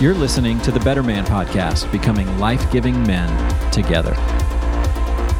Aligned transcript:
You're 0.00 0.14
listening 0.14 0.60
to 0.60 0.70
the 0.70 0.78
Better 0.78 1.02
Man 1.02 1.26
Podcast, 1.26 1.90
becoming 1.90 2.38
life 2.38 2.70
giving 2.70 3.02
men 3.02 3.28
together. 3.72 4.14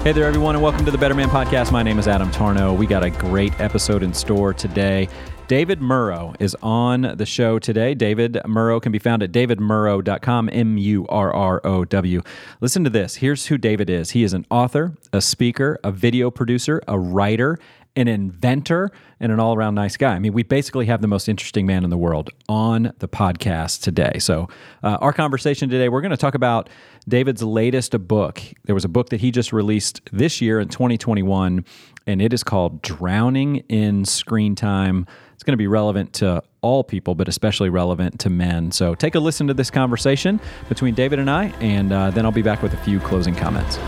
Hey 0.02 0.10
there, 0.10 0.24
everyone, 0.24 0.56
and 0.56 0.64
welcome 0.64 0.84
to 0.84 0.90
the 0.90 0.98
Better 0.98 1.14
Man 1.14 1.28
Podcast. 1.28 1.70
My 1.70 1.84
name 1.84 1.96
is 1.96 2.08
Adam 2.08 2.28
Tarnow. 2.32 2.76
We 2.76 2.88
got 2.88 3.04
a 3.04 3.10
great 3.10 3.52
episode 3.60 4.02
in 4.02 4.12
store 4.12 4.52
today. 4.52 5.08
David 5.46 5.78
Murrow 5.78 6.34
is 6.40 6.56
on 6.60 7.02
the 7.16 7.24
show 7.24 7.60
today. 7.60 7.94
David 7.94 8.34
Murrow 8.46 8.82
can 8.82 8.90
be 8.90 8.98
found 8.98 9.22
at 9.22 9.30
davidmurrow.com, 9.30 10.50
M 10.52 10.76
U 10.76 11.06
R 11.08 11.32
R 11.32 11.60
O 11.64 11.84
W. 11.84 12.22
Listen 12.60 12.82
to 12.82 12.90
this. 12.90 13.14
Here's 13.14 13.46
who 13.46 13.58
David 13.58 13.88
is 13.88 14.10
he 14.10 14.24
is 14.24 14.32
an 14.32 14.44
author, 14.50 14.92
a 15.12 15.20
speaker, 15.20 15.78
a 15.84 15.92
video 15.92 16.32
producer, 16.32 16.82
a 16.88 16.98
writer, 16.98 17.60
an 17.98 18.06
inventor, 18.06 18.90
and 19.20 19.32
an 19.32 19.40
all 19.40 19.54
around 19.54 19.74
nice 19.74 19.96
guy. 19.96 20.14
I 20.14 20.18
mean, 20.20 20.32
we 20.32 20.44
basically 20.44 20.86
have 20.86 21.02
the 21.02 21.08
most 21.08 21.28
interesting 21.28 21.66
man 21.66 21.82
in 21.82 21.90
the 21.90 21.98
world 21.98 22.30
on 22.48 22.92
the 22.98 23.08
podcast 23.08 23.82
today. 23.82 24.18
So, 24.20 24.48
uh, 24.84 24.98
our 25.00 25.12
conversation 25.12 25.68
today, 25.68 25.88
we're 25.88 26.00
going 26.00 26.12
to 26.12 26.16
talk 26.16 26.34
about 26.34 26.68
David's 27.08 27.42
latest 27.42 27.98
book. 28.06 28.40
There 28.64 28.74
was 28.74 28.84
a 28.84 28.88
book 28.88 29.08
that 29.08 29.20
he 29.20 29.32
just 29.32 29.52
released 29.52 30.00
this 30.12 30.40
year 30.40 30.60
in 30.60 30.68
2021, 30.68 31.64
and 32.06 32.22
it 32.22 32.32
is 32.32 32.44
called 32.44 32.82
Drowning 32.82 33.56
in 33.68 34.04
Screen 34.04 34.54
Time. 34.54 35.06
It's 35.34 35.42
going 35.42 35.54
to 35.54 35.58
be 35.58 35.66
relevant 35.66 36.12
to 36.14 36.42
all 36.60 36.84
people, 36.84 37.14
but 37.14 37.28
especially 37.28 37.68
relevant 37.68 38.20
to 38.20 38.30
men. 38.30 38.70
So, 38.70 38.94
take 38.94 39.16
a 39.16 39.20
listen 39.20 39.48
to 39.48 39.54
this 39.54 39.70
conversation 39.70 40.40
between 40.68 40.94
David 40.94 41.18
and 41.18 41.28
I, 41.28 41.46
and 41.60 41.92
uh, 41.92 42.10
then 42.12 42.24
I'll 42.24 42.30
be 42.30 42.42
back 42.42 42.62
with 42.62 42.74
a 42.74 42.78
few 42.78 43.00
closing 43.00 43.34
comments. 43.34 43.78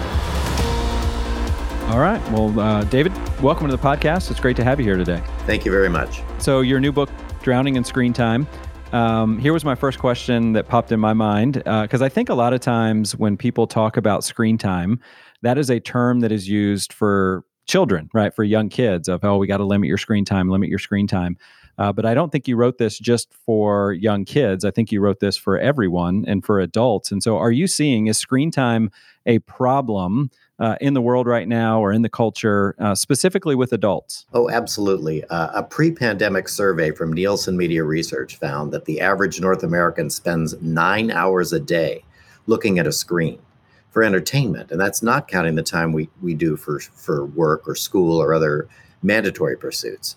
All 1.91 1.99
right. 1.99 2.23
Well, 2.30 2.61
uh, 2.61 2.85
David, 2.85 3.12
welcome 3.43 3.67
to 3.67 3.77
the 3.77 3.83
podcast. 3.83 4.30
It's 4.30 4.39
great 4.39 4.57
to 4.59 4.62
have 4.62 4.79
you 4.79 4.87
here 4.87 4.97
today. 4.97 5.21
Thank 5.39 5.65
you 5.65 5.73
very 5.73 5.89
much. 5.89 6.23
So, 6.39 6.61
your 6.61 6.79
new 6.79 6.93
book, 6.93 7.11
Drowning 7.43 7.75
in 7.75 7.83
Screen 7.83 8.13
Time. 8.13 8.47
Um, 8.93 9.41
here 9.41 9.53
was 9.53 9.65
my 9.65 9.75
first 9.75 9.99
question 9.99 10.53
that 10.53 10.69
popped 10.69 10.93
in 10.93 11.01
my 11.01 11.15
mind 11.15 11.55
because 11.55 12.01
uh, 12.01 12.05
I 12.05 12.09
think 12.09 12.29
a 12.29 12.35
lot 12.35 12.53
of 12.53 12.61
times 12.61 13.16
when 13.16 13.37
people 13.37 13.66
talk 13.66 13.97
about 13.97 14.23
screen 14.23 14.57
time, 14.57 15.01
that 15.43 15.59
is 15.59 15.69
a 15.69 15.80
term 15.80 16.21
that 16.21 16.30
is 16.30 16.49
used 16.49 16.93
for 16.93 17.43
children, 17.66 18.09
right? 18.15 18.32
For 18.32 18.45
young 18.45 18.69
kids 18.69 19.09
of, 19.09 19.25
oh, 19.25 19.38
we 19.38 19.49
got 19.49 19.57
to 19.57 19.65
limit 19.65 19.88
your 19.88 19.99
screen 19.99 20.25
time, 20.25 20.49
limit 20.49 20.69
your 20.69 20.79
screen 20.79 21.09
time. 21.09 21.37
Uh, 21.77 21.93
but 21.93 22.07
I 22.07 22.15
don't 22.15 22.30
think 22.30 22.47
you 22.47 22.54
wrote 22.54 22.79
this 22.79 23.01
just 23.01 23.35
for 23.45 23.95
young 23.95 24.25
kids. 24.25 24.65
I 24.65 24.71
think 24.71 24.93
you 24.93 25.01
wrote 25.01 25.19
this 25.19 25.37
for 25.37 25.59
everyone 25.59 26.25
and 26.29 26.45
for 26.45 26.60
adults. 26.60 27.10
And 27.10 27.21
so, 27.21 27.37
are 27.37 27.51
you 27.51 27.66
seeing 27.66 28.07
is 28.07 28.16
screen 28.16 28.52
time 28.52 28.93
a 29.27 29.41
problem 29.41 30.30
uh, 30.61 30.77
in 30.80 30.95
the 30.95 31.01
world 31.01 31.27
right 31.27 31.49
now 31.49 31.80
or 31.80 31.93
in 31.93 32.03
the 32.03 32.09
culture, 32.09 32.75
uh, 32.79 32.95
specifically 32.95 33.55
with 33.55 33.73
adults? 33.73 34.27
Oh, 34.33 34.51
absolutely. 34.51 35.25
Uh, 35.25 35.51
a 35.55 35.63
pre 35.63 35.91
pandemic 35.91 36.49
survey 36.49 36.91
from 36.91 37.13
Nielsen 37.13 37.57
Media 37.57 37.83
Research 37.83 38.37
found 38.37 38.71
that 38.73 38.85
the 38.85 39.01
average 39.01 39.41
North 39.41 39.63
American 39.63 40.11
spends 40.11 40.61
nine 40.61 41.11
hours 41.11 41.53
a 41.53 41.61
day 41.61 42.05
looking 42.47 42.79
at 42.79 42.87
a 42.87 42.93
screen 42.93 43.41
for 43.91 44.05
entertainment. 44.05 44.71
And 44.71 44.81
that's 44.81 45.03
not 45.03 45.29
counting 45.29 45.57
the 45.57 45.63
time 45.63 45.93
we, 45.93 46.09
we 46.23 46.35
do 46.35 46.57
for, 46.57 46.79
for 46.79 47.25
work 47.25 47.66
or 47.66 47.75
school 47.75 48.21
or 48.23 48.35
other 48.35 48.69
mandatory 49.03 49.57
pursuits. 49.57 50.16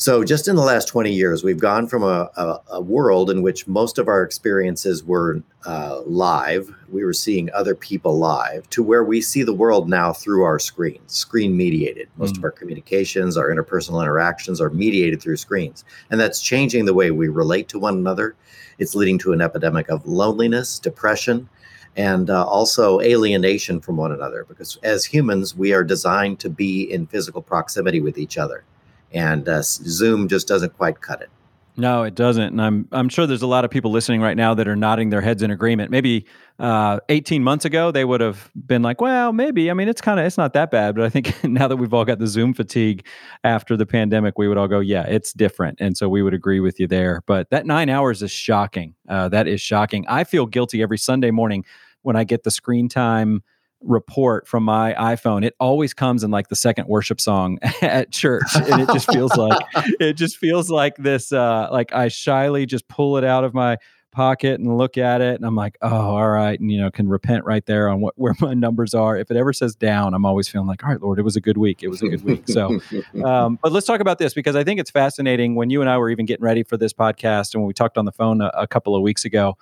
So, 0.00 0.24
just 0.24 0.48
in 0.48 0.56
the 0.56 0.62
last 0.62 0.88
20 0.88 1.12
years, 1.12 1.44
we've 1.44 1.58
gone 1.58 1.86
from 1.86 2.02
a, 2.02 2.30
a, 2.34 2.60
a 2.70 2.80
world 2.80 3.28
in 3.28 3.42
which 3.42 3.68
most 3.68 3.98
of 3.98 4.08
our 4.08 4.22
experiences 4.22 5.04
were 5.04 5.42
uh, 5.66 6.00
live, 6.06 6.74
we 6.88 7.04
were 7.04 7.12
seeing 7.12 7.50
other 7.52 7.74
people 7.74 8.16
live, 8.16 8.66
to 8.70 8.82
where 8.82 9.04
we 9.04 9.20
see 9.20 9.42
the 9.42 9.52
world 9.52 9.90
now 9.90 10.10
through 10.10 10.42
our 10.42 10.58
screens, 10.58 11.12
screen 11.12 11.54
mediated. 11.54 12.08
Most 12.16 12.36
mm. 12.36 12.38
of 12.38 12.44
our 12.44 12.50
communications, 12.50 13.36
our 13.36 13.50
interpersonal 13.50 14.00
interactions 14.00 14.58
are 14.58 14.70
mediated 14.70 15.20
through 15.20 15.36
screens. 15.36 15.84
And 16.10 16.18
that's 16.18 16.40
changing 16.40 16.86
the 16.86 16.94
way 16.94 17.10
we 17.10 17.28
relate 17.28 17.68
to 17.68 17.78
one 17.78 17.98
another. 17.98 18.36
It's 18.78 18.94
leading 18.94 19.18
to 19.18 19.34
an 19.34 19.42
epidemic 19.42 19.90
of 19.90 20.06
loneliness, 20.06 20.78
depression, 20.78 21.46
and 21.94 22.30
uh, 22.30 22.46
also 22.46 23.00
alienation 23.00 23.82
from 23.82 23.98
one 23.98 24.12
another. 24.12 24.46
Because 24.48 24.78
as 24.82 25.04
humans, 25.04 25.54
we 25.54 25.74
are 25.74 25.84
designed 25.84 26.40
to 26.40 26.48
be 26.48 26.90
in 26.90 27.06
physical 27.06 27.42
proximity 27.42 28.00
with 28.00 28.16
each 28.16 28.38
other 28.38 28.64
and 29.12 29.48
uh, 29.48 29.62
Zoom 29.62 30.28
just 30.28 30.48
doesn't 30.48 30.76
quite 30.76 31.00
cut 31.00 31.22
it. 31.22 31.30
No, 31.76 32.02
it 32.02 32.14
doesn't, 32.14 32.42
and 32.42 32.60
I'm 32.60 32.88
I'm 32.92 33.08
sure 33.08 33.26
there's 33.26 33.42
a 33.42 33.46
lot 33.46 33.64
of 33.64 33.70
people 33.70 33.90
listening 33.90 34.20
right 34.20 34.36
now 34.36 34.52
that 34.54 34.68
are 34.68 34.76
nodding 34.76 35.08
their 35.08 35.22
heads 35.22 35.42
in 35.42 35.50
agreement. 35.50 35.90
Maybe 35.90 36.26
uh, 36.58 37.00
18 37.08 37.42
months 37.42 37.64
ago 37.64 37.90
they 37.90 38.04
would 38.04 38.20
have 38.20 38.50
been 38.54 38.82
like, 38.82 39.00
"Well, 39.00 39.32
maybe." 39.32 39.70
I 39.70 39.74
mean, 39.74 39.88
it's 39.88 40.00
kind 40.00 40.20
of 40.20 40.26
it's 40.26 40.36
not 40.36 40.52
that 40.52 40.70
bad, 40.70 40.94
but 40.94 41.04
I 41.04 41.08
think 41.08 41.42
now 41.44 41.68
that 41.68 41.76
we've 41.76 41.94
all 41.94 42.04
got 42.04 42.18
the 42.18 42.26
Zoom 42.26 42.52
fatigue 42.52 43.06
after 43.44 43.76
the 43.76 43.86
pandemic, 43.86 44.36
we 44.36 44.46
would 44.46 44.58
all 44.58 44.68
go, 44.68 44.80
"Yeah, 44.80 45.04
it's 45.04 45.32
different," 45.32 45.80
and 45.80 45.96
so 45.96 46.08
we 46.08 46.22
would 46.22 46.34
agree 46.34 46.60
with 46.60 46.80
you 46.80 46.86
there. 46.86 47.22
But 47.26 47.48
that 47.50 47.64
nine 47.64 47.88
hours 47.88 48.22
is 48.22 48.32
shocking. 48.32 48.94
Uh, 49.08 49.28
that 49.30 49.46
is 49.46 49.60
shocking. 49.60 50.04
I 50.08 50.24
feel 50.24 50.46
guilty 50.46 50.82
every 50.82 50.98
Sunday 50.98 51.30
morning 51.30 51.64
when 52.02 52.16
I 52.16 52.24
get 52.24 52.42
the 52.42 52.50
screen 52.50 52.88
time 52.88 53.42
report 53.82 54.46
from 54.46 54.62
my 54.62 54.94
iPhone, 54.94 55.44
it 55.44 55.54
always 55.58 55.94
comes 55.94 56.22
in 56.22 56.30
like 56.30 56.48
the 56.48 56.56
second 56.56 56.86
worship 56.88 57.20
song 57.20 57.58
at 57.82 58.10
church. 58.10 58.54
And 58.54 58.82
it 58.82 58.88
just 58.92 59.10
feels 59.10 59.36
like 59.36 59.58
it 60.00 60.14
just 60.14 60.36
feels 60.36 60.70
like 60.70 60.96
this 60.96 61.32
uh 61.32 61.68
like 61.70 61.92
I 61.92 62.08
shyly 62.08 62.66
just 62.66 62.88
pull 62.88 63.16
it 63.16 63.24
out 63.24 63.44
of 63.44 63.54
my 63.54 63.78
pocket 64.12 64.58
and 64.58 64.76
look 64.76 64.98
at 64.98 65.20
it 65.20 65.36
and 65.36 65.44
I'm 65.44 65.54
like, 65.54 65.78
oh, 65.82 65.88
all 65.88 66.28
right, 66.28 66.58
and 66.58 66.70
you 66.70 66.80
know, 66.80 66.90
can 66.90 67.08
repent 67.08 67.44
right 67.44 67.64
there 67.64 67.88
on 67.88 68.00
what 68.00 68.14
where 68.18 68.34
my 68.40 68.54
numbers 68.54 68.94
are. 68.94 69.16
If 69.16 69.30
it 69.30 69.36
ever 69.36 69.52
says 69.52 69.74
down, 69.74 70.14
I'm 70.14 70.24
always 70.24 70.48
feeling 70.48 70.66
like, 70.66 70.82
all 70.82 70.90
right, 70.90 71.00
Lord, 71.00 71.18
it 71.18 71.22
was 71.22 71.36
a 71.36 71.40
good 71.40 71.56
week. 71.56 71.82
It 71.82 71.88
was 71.88 72.02
a 72.02 72.08
good 72.08 72.24
week. 72.24 72.48
So 72.48 72.80
um, 73.24 73.58
but 73.62 73.72
let's 73.72 73.86
talk 73.86 74.00
about 74.00 74.18
this 74.18 74.34
because 74.34 74.56
I 74.56 74.64
think 74.64 74.80
it's 74.80 74.90
fascinating 74.90 75.54
when 75.54 75.70
you 75.70 75.80
and 75.80 75.88
I 75.88 75.98
were 75.98 76.10
even 76.10 76.26
getting 76.26 76.44
ready 76.44 76.62
for 76.62 76.76
this 76.76 76.92
podcast 76.92 77.54
and 77.54 77.62
when 77.62 77.68
we 77.68 77.74
talked 77.74 77.96
on 77.96 78.04
the 78.04 78.12
phone 78.12 78.40
a, 78.40 78.50
a 78.54 78.66
couple 78.66 78.96
of 78.96 79.02
weeks 79.02 79.24
ago 79.24 79.56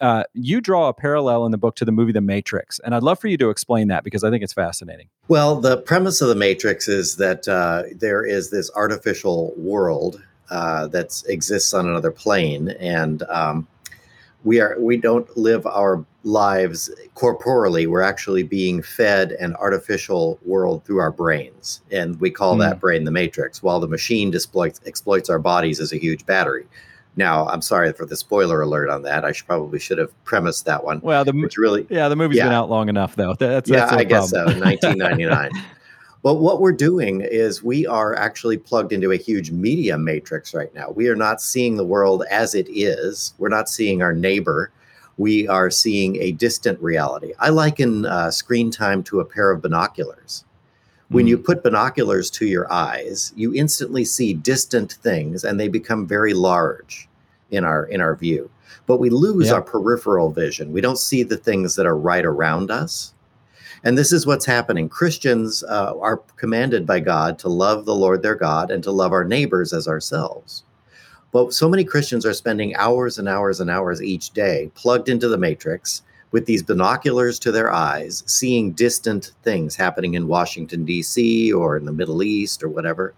uh, 0.00 0.24
you 0.34 0.60
draw 0.60 0.88
a 0.88 0.94
parallel 0.94 1.46
in 1.46 1.52
the 1.52 1.58
book 1.58 1.76
to 1.76 1.84
the 1.84 1.92
movie 1.92 2.12
The 2.12 2.20
Matrix, 2.20 2.78
and 2.80 2.94
I'd 2.94 3.02
love 3.02 3.18
for 3.18 3.28
you 3.28 3.36
to 3.38 3.50
explain 3.50 3.88
that 3.88 4.04
because 4.04 4.24
I 4.24 4.30
think 4.30 4.42
it's 4.42 4.52
fascinating. 4.52 5.08
Well, 5.28 5.60
the 5.60 5.78
premise 5.78 6.20
of 6.20 6.28
The 6.28 6.34
Matrix 6.34 6.88
is 6.88 7.16
that 7.16 7.48
uh, 7.48 7.84
there 7.94 8.24
is 8.24 8.50
this 8.50 8.70
artificial 8.74 9.52
world 9.56 10.22
uh, 10.50 10.86
that 10.88 11.22
exists 11.28 11.74
on 11.74 11.86
another 11.86 12.10
plane, 12.10 12.70
and 12.80 13.22
um, 13.24 13.66
we 14.44 14.60
are 14.60 14.76
we 14.78 14.96
don't 14.96 15.36
live 15.36 15.66
our 15.66 16.04
lives 16.22 16.90
corporally. 17.14 17.86
We're 17.86 18.02
actually 18.02 18.42
being 18.42 18.82
fed 18.82 19.32
an 19.32 19.54
artificial 19.56 20.38
world 20.44 20.84
through 20.84 20.98
our 20.98 21.10
brains, 21.10 21.80
and 21.90 22.20
we 22.20 22.30
call 22.30 22.56
mm. 22.56 22.60
that 22.60 22.80
brain 22.80 23.04
the 23.04 23.10
Matrix. 23.10 23.62
While 23.62 23.80
the 23.80 23.88
machine 23.88 24.32
exploits 24.34 24.80
exploits 24.86 25.30
our 25.30 25.38
bodies 25.38 25.80
as 25.80 25.92
a 25.92 25.98
huge 25.98 26.26
battery. 26.26 26.66
Now, 27.16 27.48
I'm 27.48 27.62
sorry 27.62 27.92
for 27.94 28.04
the 28.04 28.16
spoiler 28.16 28.60
alert 28.60 28.90
on 28.90 29.02
that. 29.02 29.24
I 29.24 29.32
should 29.32 29.46
probably 29.46 29.78
should 29.78 29.96
have 29.96 30.12
premised 30.24 30.66
that 30.66 30.84
one. 30.84 31.00
Well, 31.00 31.24
the 31.24 31.32
which 31.32 31.56
really, 31.56 31.86
yeah, 31.88 32.08
the 32.08 32.16
movie's 32.16 32.36
yeah. 32.36 32.44
been 32.44 32.52
out 32.52 32.68
long 32.68 32.90
enough, 32.90 33.16
though. 33.16 33.34
That's, 33.34 33.70
yeah, 33.70 33.86
that's 33.86 33.92
I 33.92 34.04
guess 34.04 34.30
so. 34.30 34.44
1999. 34.44 35.50
but 36.22 36.34
what 36.34 36.60
we're 36.60 36.72
doing 36.72 37.22
is 37.22 37.62
we 37.62 37.86
are 37.86 38.14
actually 38.14 38.58
plugged 38.58 38.92
into 38.92 39.12
a 39.12 39.16
huge 39.16 39.50
media 39.50 39.96
matrix 39.96 40.52
right 40.52 40.74
now. 40.74 40.90
We 40.90 41.08
are 41.08 41.16
not 41.16 41.40
seeing 41.40 41.76
the 41.76 41.84
world 41.84 42.24
as 42.30 42.54
it 42.54 42.68
is. 42.68 43.32
We're 43.38 43.48
not 43.48 43.70
seeing 43.70 44.02
our 44.02 44.12
neighbor. 44.12 44.70
We 45.16 45.48
are 45.48 45.70
seeing 45.70 46.16
a 46.16 46.32
distant 46.32 46.78
reality. 46.82 47.32
I 47.38 47.48
liken 47.48 48.04
uh, 48.04 48.30
screen 48.30 48.70
time 48.70 49.02
to 49.04 49.20
a 49.20 49.24
pair 49.24 49.50
of 49.50 49.62
binoculars. 49.62 50.44
When 51.08 51.26
you 51.26 51.36
hmm. 51.36 51.44
put 51.44 51.62
binoculars 51.62 52.30
to 52.30 52.46
your 52.46 52.70
eyes, 52.72 53.32
you 53.36 53.54
instantly 53.54 54.04
see 54.04 54.34
distant 54.34 54.92
things 54.94 55.44
and 55.44 55.58
they 55.58 55.68
become 55.68 56.06
very 56.06 56.34
large 56.34 57.08
in 57.50 57.64
our 57.64 57.84
in 57.84 58.00
our 58.00 58.16
view. 58.16 58.50
But 58.86 58.98
we 58.98 59.10
lose 59.10 59.50
our 59.50 59.62
peripheral 59.62 60.30
vision. 60.30 60.72
We 60.72 60.80
don't 60.80 60.98
see 60.98 61.22
the 61.22 61.36
things 61.36 61.74
that 61.74 61.86
are 61.86 61.96
right 61.96 62.24
around 62.24 62.70
us. 62.70 63.14
And 63.84 63.96
this 63.96 64.12
is 64.12 64.26
what's 64.26 64.44
happening. 64.44 64.88
Christians 64.88 65.62
uh, 65.64 65.94
are 66.00 66.18
commanded 66.36 66.86
by 66.86 67.00
God 67.00 67.38
to 67.40 67.48
love 67.48 67.84
the 67.84 67.94
Lord 67.94 68.22
their 68.22 68.34
God 68.34 68.70
and 68.70 68.82
to 68.84 68.90
love 68.90 69.12
our 69.12 69.24
neighbors 69.24 69.72
as 69.72 69.86
ourselves. 69.86 70.64
But 71.32 71.52
so 71.52 71.68
many 71.68 71.84
Christians 71.84 72.24
are 72.24 72.32
spending 72.32 72.74
hours 72.76 73.18
and 73.18 73.28
hours 73.28 73.60
and 73.60 73.70
hours 73.70 74.02
each 74.02 74.30
day 74.30 74.70
plugged 74.74 75.08
into 75.08 75.28
the 75.28 75.38
matrix 75.38 76.02
with 76.32 76.46
these 76.46 76.62
binoculars 76.62 77.38
to 77.38 77.52
their 77.52 77.72
eyes, 77.72 78.22
seeing 78.26 78.72
distant 78.72 79.32
things 79.42 79.76
happening 79.76 80.14
in 80.14 80.28
Washington, 80.28 80.84
D.C., 80.84 81.52
or 81.52 81.76
in 81.76 81.84
the 81.84 81.92
Middle 81.92 82.22
East, 82.22 82.62
or 82.62 82.68
whatever. 82.68 83.14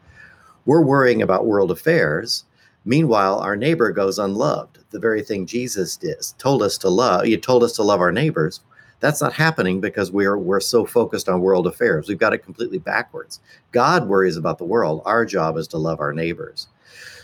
We're 0.67 0.83
worrying 0.83 1.23
about 1.23 1.47
world 1.47 1.71
affairs. 1.71 2.45
Meanwhile, 2.85 3.39
our 3.41 3.57
neighbor 3.57 3.91
goes 3.91 4.19
unloved. 4.19 4.79
The 4.91 4.99
very 4.99 5.23
thing 5.23 5.47
Jesus 5.47 5.97
did, 5.97 6.19
told 6.39 6.63
us 6.63 6.79
to 6.79 6.89
love. 6.89 7.25
He 7.25 7.37
told 7.37 7.63
us 7.63 7.73
to 7.73 7.83
love 7.83 8.01
our 8.01 8.13
neighbors. 8.13 8.61
That's 9.01 9.21
not 9.21 9.33
happening 9.33 9.81
because 9.81 10.11
we're 10.11 10.37
we're 10.37 10.61
so 10.61 10.85
focused 10.85 11.29
on 11.29 11.41
world 11.41 11.67
affairs. 11.67 12.09
We've 12.09 12.19
got 12.19 12.33
it 12.33 12.39
completely 12.39 12.79
backwards. 12.79 13.41
God 13.73 14.09
worries 14.09 14.37
about 14.37 14.59
the 14.59 14.65
world. 14.65 15.03
Our 15.05 15.25
job 15.25 15.57
is 15.57 15.69
to 15.69 15.79
love 15.79 16.01
our 16.01 16.13
neighbors. 16.13 16.67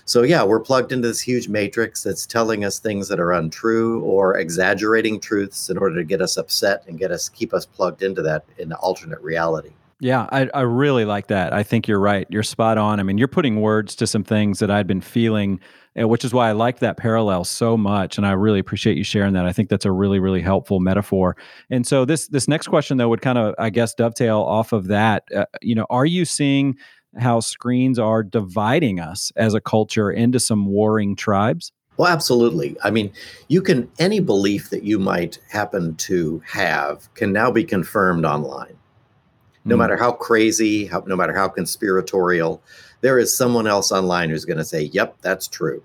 So 0.07 0.23
yeah, 0.23 0.45
we're 0.45 0.61
plugged 0.61 0.93
into 0.93 1.09
this 1.09 1.21
huge 1.21 1.49
matrix 1.49 2.03
that's 2.03 2.27
telling 2.27 2.65
us 2.65 2.79
things 2.79 3.09
that 3.09 3.19
are 3.19 3.33
untrue 3.33 4.03
or 4.03 4.37
exaggerating 4.37 5.19
truths 5.19 5.71
in 5.71 5.79
order 5.79 5.97
to 5.97 6.05
get 6.05 6.21
us 6.21 6.37
upset 6.37 6.85
and 6.87 6.99
get 6.99 7.11
us 7.11 7.29
keep 7.29 7.55
us 7.55 7.65
plugged 7.65 8.03
into 8.03 8.23
that 8.23 8.45
in 8.59 8.69
the 8.69 8.77
alternate 8.77 9.21
reality. 9.21 9.73
Yeah, 10.01 10.27
I, 10.31 10.51
I 10.53 10.61
really 10.63 11.07
like 11.07 11.29
that. 11.29 11.55
I 11.55 11.63
think 11.63 11.89
you're 11.89 12.01
right. 12.01 12.27
You're 12.29 12.43
spot 12.43 12.77
on. 12.77 13.01
I 13.01 13.03
mean, 13.03 13.17
you're 13.17 13.29
putting 13.29 13.63
words 13.63 13.95
to 13.97 14.07
some 14.07 14.25
things 14.25 14.59
that 14.59 14.71
I'd 14.71 14.87
been 14.87 15.01
feeling, 15.01 15.61
uh, 15.99 16.07
which 16.07 16.25
is 16.25 16.35
why 16.35 16.49
I 16.49 16.53
like 16.53 16.81
that 16.81 16.99
parallel 16.99 17.45
so 17.45 17.77
much. 17.77 18.19
And 18.19 18.27
I 18.27 18.33
really 18.33 18.59
appreciate 18.59 18.99
you 18.99 19.05
sharing 19.05 19.33
that. 19.35 19.47
I 19.47 19.53
think 19.53 19.71
that's 19.71 19.87
a 19.87 19.93
really, 19.93 20.19
really 20.19 20.43
helpful 20.43 20.81
metaphor. 20.81 21.37
And 21.71 21.87
so 21.87 22.05
this 22.05 22.29
this 22.29 22.49
next 22.49 22.67
question 22.67 22.99
though 22.99 23.09
would 23.09 23.23
kind 23.23 23.39
of, 23.39 23.55
I 23.59 23.71
guess, 23.71 23.95
dovetail 23.95 24.41
off 24.41 24.73
of 24.73 24.89
that. 24.89 25.25
Uh, 25.35 25.47
you 25.63 25.75
know, 25.75 25.87
are 25.89 26.07
you 26.07 26.27
seeing 26.27 26.77
how 27.19 27.41
screens 27.41 27.99
are 27.99 28.23
dividing 28.23 29.01
us 29.01 29.33
as 29.37 29.55
a 29.55 29.61
culture 29.61 30.11
into 30.11 30.41
some 30.41 30.67
warring 30.67 31.17
tribes? 31.17 31.73
Well, 31.97 32.13
absolutely. 32.13 32.77
I 32.83 32.91
mean, 32.91 33.13
you 33.49 33.63
can 33.63 33.89
any 33.99 34.19
belief 34.19 34.71
that 34.71 34.83
you 34.83 34.99
might 34.99 35.39
happen 35.49 35.95
to 35.97 36.43
have 36.47 37.13
can 37.15 37.33
now 37.33 37.53
be 37.53 37.63
confirmed 37.65 38.25
online 38.25 38.77
no 39.65 39.77
mm. 39.77 39.79
matter 39.79 39.97
how 39.97 40.13
crazy, 40.13 40.87
how, 40.87 41.03
no 41.07 41.17
matter 41.17 41.35
how 41.35 41.49
conspiratorial, 41.49 42.63
there 43.01 43.19
is 43.19 43.37
someone 43.37 43.67
else 43.67 43.93
online 43.93 44.31
who's 44.31 44.45
going 44.45 44.59
to 44.59 44.65
say, 44.65 44.83
"Yep, 44.93 45.17
that's 45.23 45.49
true." 45.49 45.83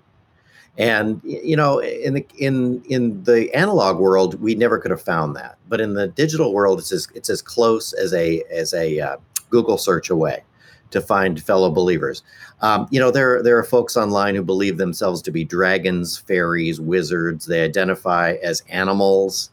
And 0.78 1.20
you 1.24 1.56
know, 1.56 1.78
in 1.80 2.14
the 2.14 2.26
in 2.38 2.82
in 2.88 3.22
the 3.24 3.52
analog 3.54 3.98
world, 3.98 4.40
we 4.40 4.54
never 4.54 4.78
could 4.78 4.90
have 4.90 5.02
found 5.02 5.36
that, 5.36 5.58
but 5.68 5.80
in 5.80 5.94
the 5.94 6.08
digital 6.08 6.52
world, 6.52 6.78
it's 6.78 6.92
as 6.92 7.08
it's 7.14 7.30
as 7.30 7.42
close 7.42 7.92
as 7.92 8.12
a 8.14 8.42
as 8.50 8.74
a 8.74 9.00
uh, 9.00 9.16
Google 9.50 9.78
search 9.78 10.10
away 10.10 10.42
to 10.90 11.00
find 11.00 11.42
fellow 11.42 11.70
believers. 11.70 12.22
Um, 12.60 12.88
you 12.90 13.00
know, 13.00 13.10
there 13.10 13.42
there 13.42 13.58
are 13.58 13.64
folks 13.64 13.96
online 13.96 14.34
who 14.34 14.42
believe 14.42 14.76
themselves 14.76 15.22
to 15.22 15.30
be 15.30 15.44
dragons, 15.44 16.18
fairies, 16.18 16.80
wizards. 16.80 17.46
They 17.46 17.62
identify 17.62 18.36
as 18.42 18.62
animals. 18.68 19.50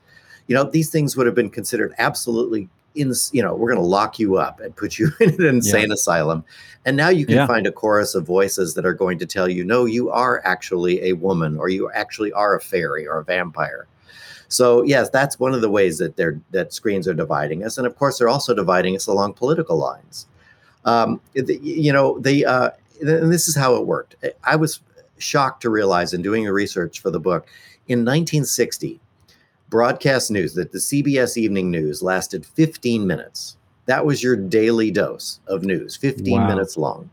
You 0.48 0.56
know, 0.56 0.64
these 0.64 0.90
things 0.90 1.18
would 1.18 1.26
have 1.26 1.36
been 1.36 1.50
considered 1.50 1.94
absolutely 1.98 2.70
in, 2.96 3.14
you 3.32 3.44
know, 3.44 3.54
we're 3.54 3.72
going 3.72 3.82
to 3.82 3.88
lock 3.88 4.18
you 4.18 4.38
up 4.38 4.60
and 4.60 4.76
put 4.76 4.98
you 4.98 5.12
in 5.20 5.30
an 5.36 5.46
insane 5.46 5.90
yeah. 5.90 5.94
asylum. 5.94 6.44
And 6.86 6.98
now 6.98 7.10
you 7.10 7.26
can 7.26 7.36
yeah. 7.36 7.48
find 7.48 7.68
a 7.68 7.72
chorus 7.72 8.16
of 8.16 8.26
voices 8.26 8.74
that 8.74 8.86
are 8.86 8.94
going 8.94 9.20
to 9.20 9.26
tell 9.26 9.50
you, 9.50 9.64
no, 9.64 9.86
you 9.86 10.10
are 10.10 10.42
actually 10.46 11.02
a 11.04 11.14
woman, 11.14 11.58
or 11.58 11.70
you 11.70 11.92
actually 11.92 12.32
are 12.32 12.56
a 12.56 12.62
fairy 12.62 13.06
or 13.08 13.20
a 13.20 13.24
vampire. 13.24 13.88
So 14.48 14.84
yes, 14.84 15.10
that's 15.10 15.40
one 15.40 15.54
of 15.54 15.62
the 15.62 15.70
ways 15.70 15.98
that 15.98 16.16
they're 16.16 16.40
that 16.52 16.74
screens 16.74 17.08
are 17.08 17.14
dividing 17.14 17.64
us, 17.64 17.78
and 17.78 17.86
of 17.86 17.98
course 17.98 18.18
they're 18.18 18.30
also 18.30 18.54
dividing 18.54 18.96
us 18.96 19.08
along 19.08 19.34
political 19.34 19.78
lines. 19.78 20.28
Um, 20.88 21.22
the, 21.34 21.60
you 21.62 21.94
know, 21.94 22.18
the 22.20 22.46
uh, 22.46 22.70
and 23.02 23.32
this 23.32 23.48
is 23.48 23.56
how 23.56 23.76
it 23.76 23.86
worked. 23.86 24.16
I 24.44 24.56
was 24.56 24.80
shocked 25.20 25.62
to 25.62 25.70
realize 25.70 26.14
in 26.14 26.22
doing 26.22 26.46
the 26.46 26.54
research 26.54 27.02
for 27.02 27.12
the 27.12 27.20
book 27.20 27.48
in 27.88 28.00
1960 28.00 29.00
broadcast 29.70 30.32
news 30.32 30.54
that 30.54 30.72
the 30.72 30.78
CBS 30.78 31.38
Evening 31.38 31.70
News 31.70 32.02
lasted 32.02 32.46
15 32.46 33.06
minutes. 33.06 33.58
That 33.86 34.06
was 34.06 34.24
your 34.24 34.36
daily 34.36 34.92
dose 34.92 35.40
of 35.48 35.64
news, 35.64 35.96
15 35.96 36.42
wow. 36.42 36.48
minutes 36.48 36.78
long. 36.78 37.10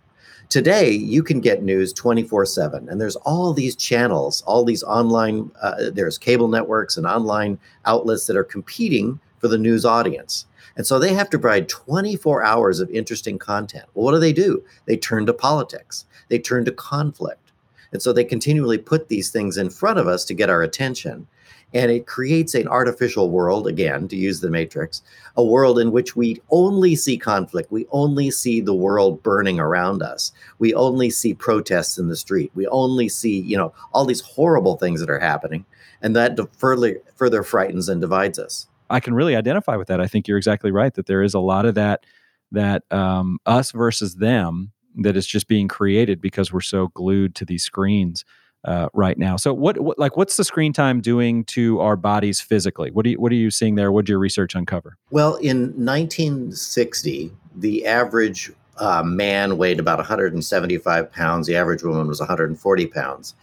Today, 0.48 0.90
you 0.90 1.22
can 1.22 1.40
get 1.40 1.62
news 1.62 1.92
24 1.92 2.46
7, 2.46 2.88
and 2.88 3.00
there's 3.00 3.16
all 3.16 3.52
these 3.52 3.74
channels, 3.74 4.42
all 4.42 4.64
these 4.64 4.82
online, 4.82 5.50
uh, 5.62 5.90
there's 5.92 6.18
cable 6.18 6.48
networks 6.48 6.96
and 6.96 7.06
online 7.06 7.58
outlets 7.86 8.26
that 8.26 8.36
are 8.36 8.44
competing 8.44 9.18
for 9.38 9.48
the 9.48 9.58
news 9.58 9.84
audience. 9.84 10.46
And 10.76 10.86
so 10.86 10.98
they 10.98 11.14
have 11.14 11.30
to 11.30 11.38
provide 11.38 11.68
24 11.68 12.42
hours 12.42 12.80
of 12.80 12.90
interesting 12.90 13.38
content. 13.38 13.86
Well, 13.94 14.04
what 14.04 14.12
do 14.12 14.18
they 14.18 14.32
do? 14.32 14.64
They 14.86 14.96
turn 14.96 15.26
to 15.26 15.32
politics, 15.32 16.06
they 16.28 16.38
turn 16.38 16.64
to 16.64 16.72
conflict. 16.72 17.52
And 17.92 18.02
so 18.02 18.12
they 18.12 18.24
continually 18.24 18.78
put 18.78 19.08
these 19.08 19.30
things 19.30 19.56
in 19.56 19.70
front 19.70 20.00
of 20.00 20.08
us 20.08 20.24
to 20.24 20.34
get 20.34 20.50
our 20.50 20.62
attention. 20.62 21.28
And 21.72 21.90
it 21.90 22.06
creates 22.06 22.54
an 22.54 22.68
artificial 22.68 23.30
world, 23.30 23.66
again, 23.66 24.06
to 24.08 24.16
use 24.16 24.40
the 24.40 24.50
matrix, 24.50 25.02
a 25.36 25.44
world 25.44 25.78
in 25.78 25.92
which 25.92 26.14
we 26.14 26.40
only 26.50 26.94
see 26.96 27.16
conflict. 27.16 27.70
We 27.70 27.86
only 27.90 28.30
see 28.30 28.60
the 28.60 28.74
world 28.74 29.22
burning 29.22 29.58
around 29.58 30.02
us. 30.02 30.32
We 30.58 30.74
only 30.74 31.10
see 31.10 31.34
protests 31.34 31.98
in 31.98 32.08
the 32.08 32.16
street. 32.16 32.50
We 32.54 32.66
only 32.68 33.08
see, 33.08 33.40
you 33.40 33.56
know, 33.56 33.72
all 33.92 34.04
these 34.04 34.20
horrible 34.20 34.76
things 34.76 35.00
that 35.00 35.10
are 35.10 35.20
happening. 35.20 35.64
And 36.02 36.14
that 36.14 36.38
further, 36.56 37.00
further 37.16 37.42
frightens 37.42 37.88
and 37.88 38.00
divides 38.00 38.38
us. 38.38 38.68
I 38.90 39.00
can 39.00 39.14
really 39.14 39.36
identify 39.36 39.76
with 39.76 39.88
that. 39.88 40.00
I 40.00 40.06
think 40.06 40.28
you're 40.28 40.38
exactly 40.38 40.70
right 40.70 40.92
that 40.94 41.06
there 41.06 41.22
is 41.22 41.34
a 41.34 41.40
lot 41.40 41.66
of 41.66 41.74
that, 41.74 42.04
that 42.52 42.82
um, 42.90 43.38
us 43.46 43.72
versus 43.72 44.16
them 44.16 44.72
that 44.96 45.16
is 45.16 45.26
just 45.26 45.48
being 45.48 45.68
created 45.68 46.20
because 46.20 46.52
we're 46.52 46.60
so 46.60 46.88
glued 46.88 47.34
to 47.36 47.44
these 47.44 47.62
screens 47.62 48.24
uh, 48.64 48.88
right 48.94 49.18
now. 49.18 49.36
So 49.36 49.52
what, 49.52 49.78
what, 49.80 49.98
like 49.98 50.16
what's 50.16 50.36
the 50.36 50.44
screen 50.44 50.72
time 50.72 51.00
doing 51.00 51.44
to 51.46 51.80
our 51.80 51.96
bodies 51.96 52.40
physically? 52.40 52.90
What 52.90 53.04
do 53.04 53.10
you, 53.10 53.20
what 53.20 53.32
are 53.32 53.36
you 53.36 53.50
seeing 53.50 53.74
there? 53.74 53.92
What 53.92 54.06
did 54.06 54.10
your 54.10 54.18
research 54.18 54.54
uncover? 54.54 54.96
Well, 55.10 55.36
in 55.36 55.72
1960, 55.76 57.32
the 57.56 57.86
average 57.86 58.50
uh, 58.78 59.02
man 59.04 59.58
weighed 59.58 59.78
about 59.78 59.98
175 59.98 61.12
pounds. 61.12 61.46
The 61.46 61.56
average 61.56 61.82
woman 61.82 62.06
was 62.06 62.20
140 62.20 62.86
pounds. 62.86 63.34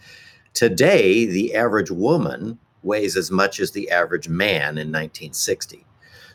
Today, 0.54 1.24
the 1.24 1.54
average 1.54 1.90
woman 1.90 2.58
weighs 2.82 3.16
as 3.16 3.30
much 3.30 3.60
as 3.60 3.70
the 3.70 3.90
average 3.90 4.28
man 4.28 4.78
in 4.78 4.88
1960. 4.88 5.86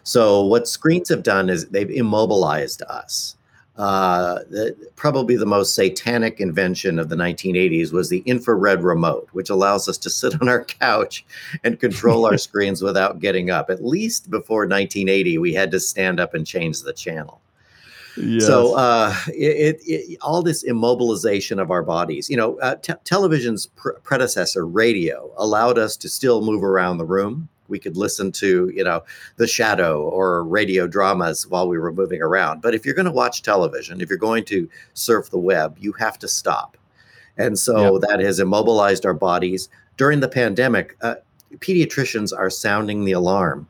So 0.03 0.43
what 0.43 0.67
screens 0.67 1.09
have 1.09 1.23
done 1.23 1.49
is 1.49 1.67
they've 1.67 1.89
immobilized 1.89 2.81
us 2.83 3.37
uh, 3.77 4.39
the, 4.49 4.75
probably 4.95 5.37
the 5.37 5.45
most 5.45 5.75
satanic 5.75 6.39
invention 6.39 6.97
of 6.97 7.09
the 7.09 7.15
1980s 7.15 7.93
was 7.93 8.09
the 8.09 8.23
infrared 8.25 8.83
remote, 8.83 9.27
which 9.33 9.51
allows 9.51 9.87
us 9.87 9.97
to 9.99 10.09
sit 10.09 10.33
on 10.41 10.49
our 10.49 10.65
couch 10.65 11.25
and 11.63 11.79
control 11.79 12.25
our 12.25 12.37
screens 12.37 12.81
without 12.81 13.19
getting 13.19 13.49
up. 13.49 13.69
At 13.69 13.85
least 13.85 14.31
before 14.31 14.61
1980, 14.61 15.37
we 15.37 15.53
had 15.53 15.71
to 15.71 15.79
stand 15.79 16.19
up 16.19 16.33
and 16.33 16.45
change 16.45 16.81
the 16.81 16.93
channel. 16.93 17.39
Yes. 18.17 18.45
So 18.45 18.75
uh, 18.75 19.15
it, 19.27 19.79
it, 19.85 20.17
all 20.21 20.41
this 20.41 20.63
immobilization 20.63 21.61
of 21.61 21.71
our 21.71 21.83
bodies, 21.83 22.29
you 22.29 22.37
know, 22.37 22.57
uh, 22.59 22.75
television's 23.03 23.67
pr- 23.67 23.91
predecessor, 24.03 24.65
radio, 24.65 25.31
allowed 25.37 25.77
us 25.77 25.95
to 25.97 26.09
still 26.09 26.41
move 26.41 26.63
around 26.63 26.97
the 26.97 27.05
room. 27.05 27.49
We 27.67 27.79
could 27.79 27.97
listen 27.97 28.31
to 28.33 28.71
you 28.73 28.83
know 28.83 29.03
the 29.35 29.47
shadow 29.47 30.03
or 30.03 30.43
radio 30.43 30.87
dramas 30.87 31.47
while 31.47 31.67
we 31.67 31.77
were 31.77 31.91
moving 31.91 32.21
around. 32.21 32.61
But 32.61 32.73
if 32.73 32.85
you're 32.85 32.95
going 32.95 33.05
to 33.05 33.11
watch 33.11 33.41
television 33.41 33.99
if 33.99 34.09
you're 34.09 34.17
going 34.17 34.45
to 34.45 34.69
surf 34.93 35.29
the 35.29 35.39
web 35.39 35.75
you 35.79 35.91
have 35.93 36.17
to 36.19 36.27
stop. 36.27 36.77
And 37.37 37.59
so 37.59 37.99
yep. 37.99 38.09
that 38.09 38.19
has 38.21 38.39
immobilized 38.39 39.05
our 39.05 39.13
bodies. 39.13 39.69
During 39.97 40.21
the 40.21 40.29
pandemic 40.29 40.95
uh, 41.01 41.15
pediatricians 41.55 42.31
are 42.35 42.49
sounding 42.49 43.03
the 43.03 43.11
alarm 43.11 43.67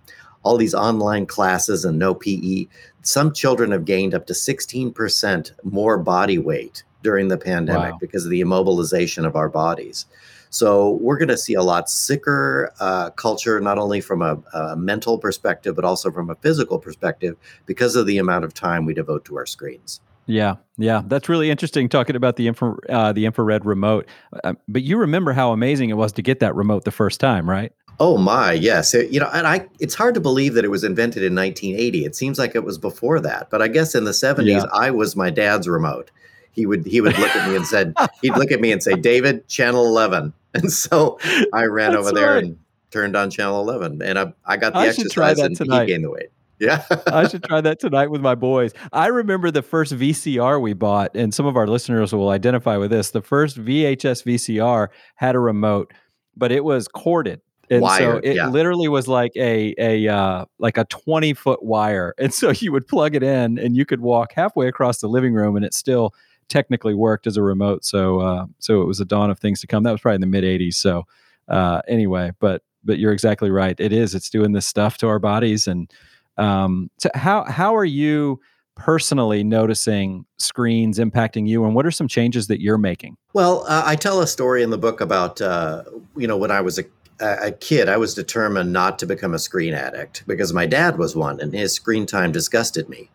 all 0.48 0.58
these 0.58 0.74
online 0.74 1.26
classes 1.26 1.84
and 1.84 2.00
no 2.00 2.14
pe 2.14 2.68
some 3.02 3.34
children 3.34 3.72
have 3.72 3.86
gained 3.86 4.14
up 4.14 4.26
to 4.28 4.34
16% 4.34 5.52
more 5.64 5.98
body 5.98 6.38
weight 6.38 6.84
during 7.04 7.28
the 7.28 7.38
pandemic 7.38 7.92
wow. 7.94 7.98
because 8.00 8.26
of 8.26 8.32
the 8.32 8.42
immobilization 8.42 9.26
of 9.26 9.36
our 9.36 9.50
bodies 9.50 10.06
so 10.50 10.92
we're 11.02 11.18
going 11.18 11.28
to 11.30 11.38
see 11.38 11.54
a 11.54 11.62
lot 11.62 11.90
sicker 11.90 12.72
uh, 12.80 13.10
culture, 13.12 13.60
not 13.60 13.78
only 13.78 14.02
from 14.02 14.22
a, 14.22 14.42
a, 14.54 14.76
mental 14.76 15.18
perspective, 15.18 15.76
but 15.76 15.86
also 15.86 16.12
from 16.12 16.30
a 16.30 16.36
physical 16.36 16.80
perspective, 16.80 17.36
because 17.66 17.96
of 17.96 18.06
the 18.06 18.18
amount 18.18 18.46
of 18.46 18.54
time 18.54 18.86
we 18.86 18.94
devote 18.94 19.26
to 19.26 19.38
our 19.38 19.46
screens. 19.46 20.00
Yeah, 20.26 20.56
yeah, 20.78 21.04
that's 21.06 21.30
really 21.30 21.50
interesting. 21.50 21.88
Talking 21.88 22.16
about 22.16 22.36
the 22.36 22.48
infra, 22.48 22.76
uh, 22.90 23.14
the 23.14 23.26
infrared 23.26 23.66
remote, 23.66 24.08
uh, 24.44 24.54
but 24.68 24.84
you 24.84 24.98
remember 24.98 25.32
how 25.32 25.54
amazing 25.54 25.90
it 25.90 25.94
was 25.94 26.12
to 26.14 26.22
get 26.22 26.40
that 26.42 26.54
remote 26.54 26.84
the 26.84 26.92
first 26.92 27.20
time, 27.20 27.50
right? 27.50 27.72
Oh 28.00 28.18
my, 28.18 28.54
yes. 28.54 28.94
It, 28.94 29.12
you 29.12 29.20
know, 29.20 29.30
and 29.34 29.48
I 29.48 29.68
it's 29.80 29.96
hard 29.96 30.14
to 30.16 30.20
believe 30.20 30.54
that 30.54 30.64
it 30.64 30.70
was 30.70 30.84
invented 30.84 31.24
in 31.24 31.34
1980. 31.34 32.06
It 32.06 32.16
seems 32.16 32.38
like 32.38 32.56
it 32.56 32.64
was 32.64 32.78
before 32.78 33.20
that. 33.22 33.50
But 33.50 33.62
I 33.62 33.68
guess 33.68 33.96
in 33.96 34.04
the 34.04 34.12
70s 34.12 34.46
yeah. 34.48 34.66
I 34.72 34.92
was 34.92 35.16
my 35.16 35.30
dad's 35.30 35.68
remote 35.68 36.12
he 36.58 36.66
would 36.66 36.86
he 36.86 37.00
would 37.00 37.18
look 37.18 37.36
at 37.36 37.48
me 37.48 37.56
and 37.56 37.66
said 37.66 37.94
he'd 38.22 38.36
look 38.36 38.52
at 38.52 38.60
me 38.60 38.72
and 38.74 38.84
say 38.84 38.96
david 38.96 39.48
channel 39.48 39.86
11 39.86 40.34
and 40.56 40.74
so 40.74 41.18
i 41.54 41.64
ran 41.64 41.96
over 41.96 42.12
there 42.12 42.34
right. 42.34 42.44
and 42.44 42.58
turned 42.92 43.16
on 43.16 43.30
channel 43.30 43.62
11 43.62 44.02
and 44.02 44.20
i, 44.20 44.34
I 44.46 44.58
got 44.58 44.74
the 44.74 44.80
I 44.80 44.88
exercise 44.88 45.40
and 45.40 45.56
tonight. 45.56 45.82
he 45.82 45.94
gained 45.94 46.04
the 46.04 46.12
weight 46.12 46.30
yeah 46.60 46.84
i 47.06 47.28
should 47.28 47.44
try 47.48 47.62
that 47.62 47.80
tonight 47.80 48.10
with 48.10 48.22
my 48.22 48.34
boys 48.36 48.74
i 48.92 49.08
remember 49.08 49.52
the 49.52 49.62
first 49.62 49.94
vcr 49.94 50.60
we 50.60 50.74
bought 50.74 51.16
and 51.16 51.34
some 51.34 51.46
of 51.46 51.56
our 51.56 51.68
listeners 51.68 52.12
will 52.12 52.30
identify 52.30 52.76
with 52.76 52.90
this 52.90 53.12
the 53.12 53.22
first 53.22 53.58
vhs 53.58 54.24
vcr 54.24 54.88
had 55.16 55.36
a 55.36 55.40
remote 55.40 55.94
but 56.36 56.52
it 56.52 56.64
was 56.64 56.88
corded 56.88 57.40
and 57.70 57.82
Wired, 57.82 58.24
so 58.24 58.30
it 58.30 58.36
yeah. 58.36 58.48
literally 58.50 58.88
was 58.88 59.08
like 59.08 59.32
a 59.36 59.74
a 59.78 60.08
uh, 60.08 60.46
like 60.60 60.78
a 60.78 60.86
20 60.86 61.34
foot 61.34 61.64
wire 61.64 62.14
and 62.18 62.34
so 62.34 62.52
you 62.52 62.72
would 62.72 62.88
plug 62.88 63.16
it 63.16 63.24
in 63.24 63.58
and 63.60 63.76
you 63.76 63.86
could 63.86 64.02
walk 64.02 64.34
halfway 64.34 64.68
across 64.68 65.00
the 65.00 65.08
living 65.08 65.34
room 65.34 65.56
and 65.56 65.66
it 65.66 65.74
still 65.74 66.14
technically 66.50 66.94
worked 66.94 67.28
as 67.28 67.38
a 67.38 67.42
remote. 67.42 67.86
So 67.86 68.20
uh, 68.20 68.46
so 68.60 68.82
it 68.82 68.86
was 68.86 69.00
a 69.00 69.06
dawn 69.06 69.30
of 69.30 69.40
things 69.40 69.62
to 69.62 69.68
come. 69.68 69.84
That 69.84 69.92
was 69.92 70.02
probably 70.02 70.16
in 70.16 70.22
the 70.22 70.28
mid 70.28 70.44
'80s. 70.44 70.76
So 70.76 71.04
uh, 71.48 71.82
anyway, 71.88 72.32
but 72.40 72.64
but 72.84 73.00
you're 73.00 73.14
exactly 73.14 73.50
right. 73.50 73.78
It 73.80 73.94
is. 73.94 74.16
It's 74.16 74.30
doing 74.30 74.54
this 74.54 74.68
stuff 74.68 74.98
to 75.00 75.08
our 75.08 75.20
bodies. 75.20 75.68
And 75.68 75.92
um, 76.38 76.90
so 76.98 77.10
how 77.14 77.44
how 77.44 77.76
are 77.76 77.86
you? 77.86 78.40
personally 78.80 79.44
noticing 79.44 80.24
screens 80.38 81.00
impacting 81.00 81.48
you 81.48 81.66
and 81.66 81.74
what 81.74 81.84
are 81.84 81.90
some 81.90 82.08
changes 82.08 82.46
that 82.46 82.62
you're 82.62 82.78
making 82.78 83.18
well 83.34 83.66
uh, 83.68 83.82
i 83.88 83.96
tell 83.96 84.22
a 84.22 84.28
story 84.28 84.62
in 84.62 84.70
the 84.70 84.78
book 84.78 85.02
about 85.02 85.42
uh, 85.42 85.84
you 86.16 86.28
know 86.28 86.38
when 86.38 86.52
i 86.52 86.62
was 86.62 86.78
a, 86.78 86.84
a 87.22 87.52
kid 87.52 87.90
i 87.90 87.98
was 87.98 88.14
determined 88.14 88.74
not 88.74 89.00
to 89.00 89.06
become 89.06 89.34
a 89.34 89.40
screen 89.40 89.74
addict 89.74 90.24
because 90.28 90.54
my 90.54 90.66
dad 90.66 90.98
was 90.98 91.16
one 91.16 91.40
and 91.40 91.54
his 91.54 91.74
screen 91.74 92.06
time 92.06 92.32
disgusted 92.32 92.90
me 92.90 93.10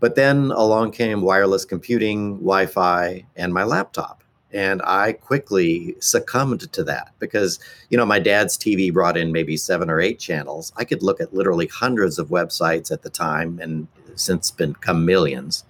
But 0.00 0.14
then 0.14 0.50
along 0.52 0.92
came 0.92 1.22
wireless 1.22 1.64
computing, 1.64 2.36
Wi 2.36 2.66
Fi, 2.66 3.26
and 3.36 3.54
my 3.54 3.64
laptop. 3.64 4.22
And 4.52 4.82
I 4.84 5.12
quickly 5.14 5.96
succumbed 6.00 6.72
to 6.72 6.84
that 6.84 7.12
because, 7.18 7.58
you 7.90 7.96
know, 7.98 8.06
my 8.06 8.18
dad's 8.18 8.58
TV 8.58 8.92
brought 8.92 9.16
in 9.16 9.32
maybe 9.32 9.56
seven 9.56 9.90
or 9.90 10.00
eight 10.00 10.18
channels. 10.18 10.72
I 10.76 10.84
could 10.84 11.02
look 11.02 11.20
at 11.20 11.34
literally 11.34 11.68
hundreds 11.68 12.18
of 12.18 12.28
websites 12.28 12.92
at 12.92 13.02
the 13.02 13.10
time 13.10 13.58
and 13.60 13.88
since 14.16 14.50
become 14.50 15.04
millions. 15.06 15.64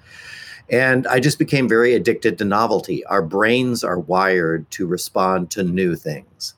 And 0.71 1.07
I 1.07 1.21
just 1.21 1.39
became 1.39 1.69
very 1.69 1.95
addicted 1.95 2.39
to 2.39 2.45
novelty. 2.45 3.05
Our 3.07 3.23
brains 3.23 3.85
are 3.85 4.01
wired 4.01 4.71
to 4.73 4.87
respond 4.89 5.51
to 5.53 5.63
new 5.65 5.97
things. 5.97 6.56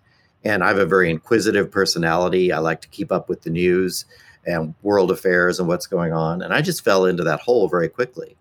And 0.48 0.64
I 0.64 0.68
have 0.68 0.78
a 0.78 0.86
very 0.86 1.10
inquisitive 1.10 1.70
personality. 1.70 2.52
I 2.52 2.58
like 2.58 2.80
to 2.80 2.88
keep 2.88 3.12
up 3.12 3.28
with 3.28 3.42
the 3.42 3.50
news 3.50 4.06
and 4.46 4.74
world 4.82 5.10
affairs 5.10 5.58
and 5.60 5.68
what's 5.68 5.86
going 5.86 6.14
on. 6.14 6.40
And 6.40 6.54
I 6.54 6.62
just 6.62 6.82
fell 6.82 7.04
into 7.04 7.22
that 7.24 7.40
hole 7.40 7.68
very 7.68 7.88
quickly. 7.90 8.34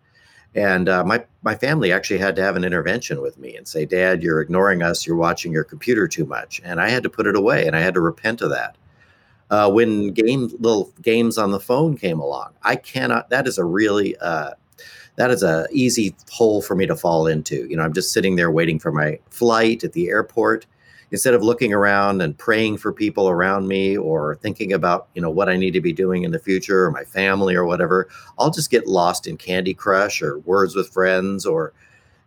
And 0.55 0.87
uh, 0.87 1.03
my 1.03 1.25
my 1.43 1.55
family 1.55 1.91
actually 1.91 2.19
had 2.19 2.37
to 2.37 2.41
have 2.41 2.55
an 2.55 2.63
intervention 2.63 3.21
with 3.21 3.37
me 3.37 3.57
and 3.57 3.67
say, 3.67 3.85
"Dad, 3.85 4.23
you're 4.23 4.39
ignoring 4.39 4.81
us. 4.81 5.05
You're 5.05 5.17
watching 5.17 5.51
your 5.51 5.65
computer 5.65 6.07
too 6.07 6.25
much." 6.25 6.61
And 6.63 6.79
I 6.79 6.87
had 6.87 7.03
to 7.03 7.09
put 7.09 7.27
it 7.27 7.35
away, 7.35 7.67
and 7.67 7.75
I 7.75 7.81
had 7.81 7.93
to 7.95 8.01
repent 8.01 8.41
of 8.41 8.51
that. 8.51 8.77
Uh, 9.49 9.69
when 9.69 10.13
game 10.13 10.49
little 10.59 10.91
games 11.01 11.37
on 11.37 11.51
the 11.51 11.59
phone 11.59 11.97
came 11.97 12.19
along, 12.19 12.53
I 12.63 12.77
cannot. 12.77 13.29
That 13.29 13.47
is 13.47 13.57
a 13.57 13.65
really 13.65 14.15
uh, 14.17 14.51
that 15.17 15.29
is 15.29 15.43
a 15.43 15.67
easy 15.71 16.15
hole 16.31 16.61
for 16.61 16.73
me 16.73 16.85
to 16.87 16.95
fall 16.95 17.27
into. 17.27 17.67
You 17.69 17.75
know, 17.75 17.83
I'm 17.83 17.93
just 17.93 18.13
sitting 18.13 18.37
there 18.37 18.49
waiting 18.49 18.79
for 18.79 18.93
my 18.93 19.19
flight 19.29 19.83
at 19.83 19.91
the 19.91 20.07
airport, 20.07 20.65
instead 21.11 21.33
of 21.33 21.41
looking 21.41 21.73
around 21.73 22.21
and 22.21 22.37
praying 22.37 22.77
for 22.77 22.91
people 22.91 23.29
around 23.29 23.67
me 23.67 23.97
or 23.97 24.35
thinking 24.35 24.73
about 24.73 25.07
you 25.13 25.21
know 25.21 25.29
what 25.29 25.49
i 25.49 25.55
need 25.55 25.71
to 25.71 25.81
be 25.81 25.93
doing 25.93 26.23
in 26.23 26.31
the 26.31 26.39
future 26.39 26.85
or 26.85 26.91
my 26.91 27.03
family 27.03 27.55
or 27.55 27.65
whatever 27.65 28.07
i'll 28.39 28.51
just 28.51 28.69
get 28.69 28.87
lost 28.87 29.27
in 29.27 29.37
candy 29.37 29.73
crush 29.73 30.21
or 30.21 30.39
words 30.39 30.75
with 30.75 30.89
friends 30.89 31.45
or 31.45 31.73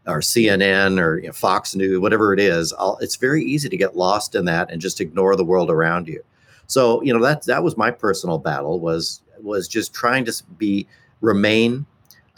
or 0.06 0.20
cnn 0.20 0.98
or 0.98 1.18
you 1.18 1.26
know, 1.26 1.32
fox 1.32 1.74
news 1.74 1.98
whatever 1.98 2.32
it 2.32 2.40
is. 2.40 2.72
I'll, 2.78 2.98
it's 3.00 3.16
very 3.16 3.44
easy 3.44 3.68
to 3.68 3.76
get 3.76 3.96
lost 3.96 4.34
in 4.34 4.44
that 4.46 4.70
and 4.70 4.80
just 4.80 5.00
ignore 5.00 5.36
the 5.36 5.44
world 5.44 5.70
around 5.70 6.08
you. 6.08 6.22
So 6.66 7.02
you 7.02 7.12
know 7.12 7.22
that 7.24 7.44
that 7.46 7.62
was 7.62 7.76
my 7.76 7.90
personal 7.90 8.38
battle 8.38 8.80
was 8.80 9.22
was 9.40 9.68
just 9.68 9.92
trying 9.92 10.24
to 10.26 10.42
be 10.56 10.86
remain 11.20 11.86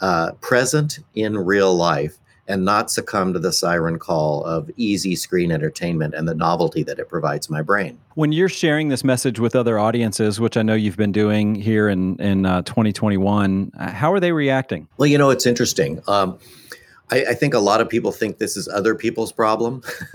uh, 0.01 0.31
present 0.41 0.99
in 1.15 1.37
real 1.37 1.73
life 1.73 2.17
and 2.47 2.65
not 2.65 2.91
succumb 2.91 3.33
to 3.33 3.39
the 3.39 3.53
siren 3.53 3.97
call 3.97 4.43
of 4.43 4.69
easy 4.75 5.15
screen 5.15 5.51
entertainment 5.51 6.13
and 6.13 6.27
the 6.27 6.35
novelty 6.35 6.83
that 6.83 6.99
it 6.99 7.07
provides 7.07 7.49
my 7.49 7.61
brain. 7.61 7.97
When 8.15 8.31
you're 8.31 8.49
sharing 8.49 8.89
this 8.89 9.03
message 9.03 9.39
with 9.39 9.55
other 9.55 9.79
audiences, 9.79 10.39
which 10.39 10.57
I 10.57 10.61
know 10.61 10.73
you've 10.73 10.97
been 10.97 11.11
doing 11.11 11.55
here 11.55 11.87
in 11.87 12.17
in 12.17 12.45
uh, 12.45 12.61
2021, 12.63 13.71
uh, 13.77 13.91
how 13.91 14.11
are 14.11 14.19
they 14.19 14.31
reacting? 14.31 14.87
Well, 14.97 15.07
you 15.07 15.17
know, 15.17 15.29
it's 15.29 15.45
interesting. 15.45 16.01
Um, 16.07 16.37
I, 17.11 17.25
I, 17.29 17.33
think 17.33 17.53
a 17.53 17.59
lot 17.59 17.81
of 17.81 17.89
people 17.89 18.11
think 18.11 18.37
this 18.37 18.57
is 18.57 18.67
other 18.67 18.95
people's 18.95 19.31
problem, 19.31 19.81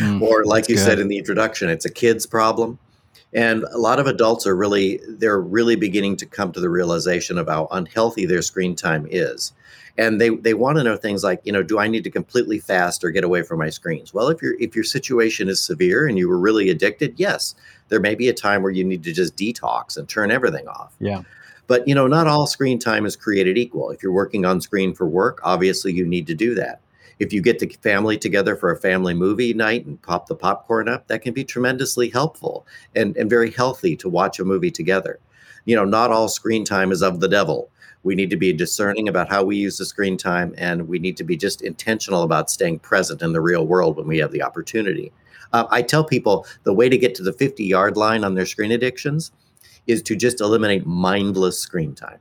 mm, 0.00 0.22
or 0.22 0.44
like 0.44 0.68
you 0.68 0.76
good. 0.76 0.84
said 0.84 0.98
in 0.98 1.08
the 1.08 1.18
introduction, 1.18 1.68
it's 1.68 1.84
a 1.84 1.90
kid's 1.90 2.26
problem. 2.26 2.78
And 3.34 3.64
a 3.64 3.78
lot 3.78 3.98
of 3.98 4.06
adults 4.06 4.46
are 4.46 4.56
really 4.56 5.00
they're 5.08 5.40
really 5.40 5.76
beginning 5.76 6.16
to 6.16 6.26
come 6.26 6.52
to 6.52 6.60
the 6.60 6.68
realization 6.68 7.38
of 7.38 7.48
how 7.48 7.68
unhealthy 7.70 8.26
their 8.26 8.42
screen 8.42 8.76
time 8.76 9.06
is. 9.10 9.52
And 9.96 10.20
they 10.20 10.30
they 10.30 10.54
want 10.54 10.78
to 10.78 10.84
know 10.84 10.96
things 10.96 11.24
like 11.24 11.40
you 11.44 11.52
know 11.52 11.62
do 11.62 11.78
i 11.78 11.86
need 11.88 12.04
to 12.04 12.10
completely 12.10 12.58
fast 12.58 13.04
or 13.04 13.10
get 13.10 13.24
away 13.24 13.42
from 13.42 13.58
my 13.58 13.70
screens? 13.70 14.12
Well 14.12 14.28
if 14.28 14.42
your 14.42 14.54
if 14.60 14.74
your 14.74 14.84
situation 14.84 15.48
is 15.48 15.62
severe 15.62 16.06
and 16.06 16.18
you 16.18 16.28
were 16.28 16.38
really 16.38 16.70
addicted 16.70 17.14
yes 17.16 17.54
there 17.88 18.00
may 18.00 18.14
be 18.14 18.28
a 18.28 18.34
time 18.34 18.62
where 18.62 18.72
you 18.72 18.84
need 18.84 19.02
to 19.04 19.12
just 19.12 19.36
detox 19.36 19.96
and 19.96 20.08
turn 20.08 20.30
everything 20.30 20.66
off. 20.68 20.94
Yeah. 20.98 21.22
But 21.66 21.88
you 21.88 21.94
know 21.94 22.06
not 22.06 22.26
all 22.26 22.46
screen 22.46 22.78
time 22.78 23.06
is 23.06 23.16
created 23.16 23.56
equal. 23.56 23.90
If 23.90 24.02
you're 24.02 24.12
working 24.12 24.44
on 24.44 24.60
screen 24.60 24.94
for 24.94 25.06
work 25.06 25.40
obviously 25.42 25.92
you 25.92 26.06
need 26.06 26.26
to 26.26 26.34
do 26.34 26.54
that 26.56 26.80
if 27.22 27.32
you 27.32 27.40
get 27.40 27.60
the 27.60 27.68
family 27.82 28.18
together 28.18 28.56
for 28.56 28.72
a 28.72 28.80
family 28.80 29.14
movie 29.14 29.54
night 29.54 29.86
and 29.86 30.02
pop 30.02 30.26
the 30.26 30.34
popcorn 30.34 30.88
up 30.88 31.06
that 31.06 31.22
can 31.22 31.32
be 31.32 31.44
tremendously 31.44 32.10
helpful 32.10 32.66
and, 32.96 33.16
and 33.16 33.30
very 33.30 33.52
healthy 33.52 33.94
to 33.94 34.08
watch 34.08 34.40
a 34.40 34.44
movie 34.44 34.72
together. 34.72 35.20
You 35.64 35.76
know 35.76 35.84
not 35.84 36.10
all 36.10 36.28
screen 36.28 36.64
time 36.64 36.90
is 36.90 37.00
of 37.00 37.20
the 37.20 37.28
devil. 37.28 37.70
We 38.02 38.16
need 38.16 38.30
to 38.30 38.36
be 38.36 38.52
discerning 38.52 39.08
about 39.08 39.28
how 39.28 39.44
we 39.44 39.56
use 39.56 39.78
the 39.78 39.84
screen 39.84 40.16
time, 40.16 40.52
and 40.58 40.88
we 40.88 40.98
need 40.98 41.16
to 41.18 41.22
be 41.22 41.36
just 41.36 41.62
intentional 41.62 42.24
about 42.24 42.50
staying 42.50 42.80
present 42.80 43.22
in 43.22 43.32
the 43.32 43.40
real 43.40 43.64
world 43.64 43.96
when 43.96 44.08
we 44.08 44.18
have 44.18 44.32
the 44.32 44.42
opportunity. 44.42 45.12
Uh, 45.52 45.66
I 45.70 45.82
tell 45.82 46.02
people 46.02 46.44
the 46.64 46.74
way 46.74 46.88
to 46.88 46.98
get 46.98 47.14
to 47.14 47.22
the 47.22 47.32
50 47.32 47.62
yard 47.62 47.96
line 47.96 48.24
on 48.24 48.34
their 48.34 48.46
screen 48.46 48.72
addictions 48.72 49.30
is 49.86 50.02
to 50.02 50.16
just 50.16 50.40
eliminate 50.40 50.84
mindless 50.86 51.60
screen 51.60 51.94
time 51.94 52.18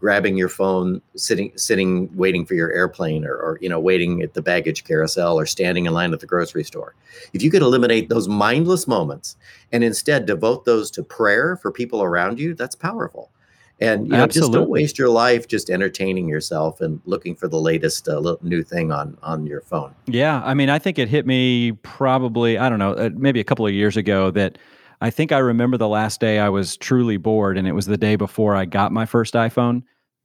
grabbing 0.00 0.36
your 0.36 0.48
phone 0.48 1.00
sitting 1.14 1.52
sitting 1.56 2.10
waiting 2.16 2.46
for 2.46 2.54
your 2.54 2.72
airplane 2.72 3.24
or, 3.24 3.34
or, 3.34 3.58
you 3.60 3.68
know 3.68 3.78
waiting 3.78 4.22
at 4.22 4.32
the 4.34 4.42
baggage 4.42 4.82
carousel 4.84 5.38
or 5.38 5.44
standing 5.44 5.84
in 5.84 5.92
line 5.92 6.12
at 6.12 6.20
the 6.20 6.26
grocery 6.26 6.64
store. 6.64 6.94
If 7.34 7.42
you 7.42 7.50
could 7.50 7.62
eliminate 7.62 8.08
those 8.08 8.26
mindless 8.26 8.88
moments 8.88 9.36
and 9.70 9.84
instead 9.84 10.26
devote 10.26 10.64
those 10.64 10.90
to 10.92 11.02
prayer 11.02 11.56
for 11.56 11.70
people 11.70 12.02
around 12.02 12.40
you 12.40 12.54
that's 12.54 12.74
powerful. 12.74 13.30
And 13.78 14.06
you 14.06 14.12
know 14.12 14.26
just 14.26 14.52
don't 14.52 14.70
waste 14.70 14.98
your 14.98 15.10
life 15.10 15.46
just 15.46 15.70
entertaining 15.70 16.28
yourself 16.28 16.80
and 16.80 17.00
looking 17.04 17.34
for 17.36 17.46
the 17.46 17.60
latest 17.60 18.08
uh, 18.08 18.36
new 18.42 18.62
thing 18.62 18.90
on 18.90 19.18
on 19.22 19.46
your 19.46 19.60
phone. 19.60 19.94
Yeah 20.06 20.42
i 20.44 20.54
mean 20.54 20.70
i 20.70 20.78
think 20.78 20.98
it 20.98 21.08
hit 21.08 21.26
me 21.26 21.72
probably 21.82 22.56
i 22.56 22.68
don't 22.68 22.78
know 22.78 22.92
uh, 22.94 23.10
maybe 23.14 23.38
a 23.40 23.44
couple 23.44 23.66
of 23.66 23.72
years 23.72 23.96
ago 23.96 24.30
that 24.30 24.56
i 25.00 25.10
think 25.10 25.32
i 25.32 25.38
remember 25.38 25.76
the 25.76 25.88
last 25.88 26.20
day 26.20 26.38
i 26.38 26.48
was 26.48 26.76
truly 26.76 27.16
bored 27.16 27.56
and 27.56 27.66
it 27.66 27.72
was 27.72 27.86
the 27.86 27.98
day 27.98 28.16
before 28.16 28.54
i 28.54 28.64
got 28.64 28.92
my 28.92 29.06
first 29.06 29.34
iphone 29.34 29.82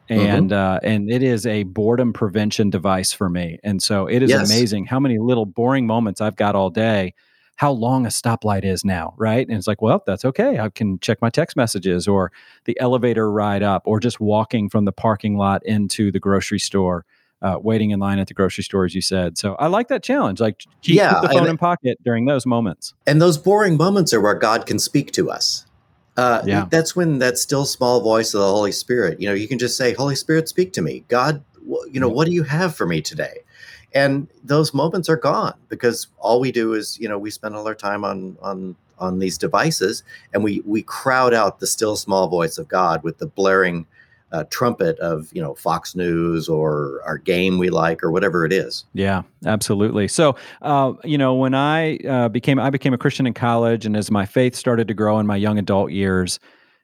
mm-hmm. 0.10 0.14
and 0.14 0.52
mm-hmm. 0.52 0.76
uh, 0.76 0.80
and 0.84 1.10
it 1.10 1.24
is 1.24 1.46
a 1.46 1.64
boredom 1.64 2.14
prevention 2.14 2.70
device 2.70 3.14
for 3.14 3.30
me 3.30 3.60
and 3.64 3.82
so 3.82 4.08
it 4.08 4.22
is 4.22 4.30
yes. 4.30 4.50
amazing 4.50 4.86
how 4.86 5.00
many 5.00 5.18
little 5.20 5.46
boring 5.46 5.88
moments 5.88 6.22
i've 6.22 6.36
got 6.36 6.56
all 6.56 6.70
day 6.70 7.14
how 7.58 7.72
long 7.72 8.06
a 8.06 8.10
stoplight 8.10 8.66
is 8.66 8.84
now, 8.84 9.14
right? 9.18 9.48
And 9.48 9.58
it's 9.58 9.68
like, 9.68 9.82
well, 9.82 10.04
that's 10.06 10.26
okay. 10.26 10.60
I 10.60 10.70
can 10.70 11.00
check 11.00 11.22
my 11.22 11.30
text 11.30 11.56
messages 11.56 12.08
or 12.08 12.32
the 12.66 12.78
elevator 12.80 13.32
ride 13.32 13.64
up 13.64 13.84
or 13.86 14.00
just 14.00 14.20
walking 14.20 14.70
from 14.70 14.86
the 14.86 14.92
parking 14.92 15.38
lot 15.38 15.66
into 15.66 16.12
the 16.12 16.20
grocery 16.20 16.60
store. 16.60 17.06
Uh, 17.42 17.60
waiting 17.62 17.92
in 17.92 18.00
line 18.00 18.18
at 18.18 18.28
the 18.28 18.34
grocery 18.34 18.64
store, 18.64 18.86
as 18.86 18.96
you 18.96 19.02
said. 19.02 19.38
So 19.38 19.56
I 19.56 19.68
like 19.68 19.90
that 19.90 20.02
challenge. 20.02 20.40
Like 20.40 20.64
keep 20.82 20.96
yeah, 20.96 21.20
the 21.22 21.30
phone 21.30 21.48
in 21.48 21.58
pocket 21.58 22.00
during 22.04 22.26
those 22.26 22.46
moments. 22.46 22.94
And 23.06 23.22
those 23.22 23.38
boring 23.38 23.78
moments 23.78 24.14
are 24.14 24.22
where 24.22 24.34
God 24.34 24.66
can 24.66 24.80
speak 24.80 25.12
to 25.12 25.30
us. 25.30 25.66
Uh, 26.18 26.42
yeah. 26.46 26.66
That's 26.72 26.96
when 26.96 27.20
that 27.20 27.38
still 27.38 27.66
small 27.66 28.02
voice 28.02 28.34
of 28.34 28.40
the 28.40 28.48
Holy 28.48 28.72
Spirit, 28.72 29.20
you 29.20 29.28
know, 29.28 29.36
you 29.36 29.48
can 29.48 29.60
just 29.60 29.78
say, 29.78 29.94
Holy 29.94 30.16
Spirit, 30.16 30.48
speak 30.48 30.72
to 30.74 30.82
me. 30.82 31.04
God, 31.10 31.44
you 31.92 32.00
know, 32.00 32.10
what 32.10 32.26
do 32.26 32.32
you 32.32 32.44
have 32.44 32.76
for 32.76 32.88
me 32.88 33.02
today? 33.02 33.42
and 33.96 34.28
those 34.44 34.74
moments 34.74 35.10
are 35.10 35.16
gone 35.16 35.56
because 35.70 36.08
all 36.20 36.40
we 36.40 36.52
do 36.52 36.74
is 36.74 37.00
you 37.00 37.08
know 37.08 37.18
we 37.18 37.32
spend 37.32 37.56
all 37.56 37.66
our 37.66 37.74
time 37.74 38.04
on 38.04 38.38
on 38.42 38.76
on 39.00 39.20
these 39.20 39.38
devices 39.38 40.04
and 40.34 40.44
we 40.44 40.62
we 40.66 40.84
crowd 40.84 41.34
out 41.34 41.60
the 41.60 41.68
still 41.68 41.96
small 41.96 42.28
voice 42.28 42.58
of 42.58 42.68
god 42.68 43.02
with 43.04 43.18
the 43.18 43.26
blaring 43.26 43.88
uh, 44.36 44.44
trumpet 44.50 45.00
of 45.00 45.30
you 45.32 45.42
know 45.42 45.56
Fox 45.56 45.96
News 45.96 46.50
or 46.50 47.02
our 47.06 47.18
game 47.18 47.58
we 47.58 47.70
like 47.70 48.04
or 48.04 48.12
whatever 48.12 48.46
it 48.46 48.52
is. 48.52 48.86
Yeah, 48.94 49.24
absolutely. 49.46 50.08
So 50.10 50.36
uh, 50.62 50.94
you 51.04 51.18
know 51.18 51.34
when 51.36 51.54
I 51.54 51.98
uh, 51.98 52.30
became 52.30 52.60
I 52.60 52.70
became 52.70 52.94
a 52.94 52.98
Christian 52.98 53.26
in 53.26 53.34
college, 53.34 53.86
and 53.86 53.96
as 53.96 54.12
my 54.12 54.26
faith 54.26 54.56
started 54.56 54.88
to 54.90 54.94
grow 54.94 55.20
in 55.20 55.26
my 55.26 55.38
young 55.38 55.58
adult 55.58 55.92
years, 55.92 56.40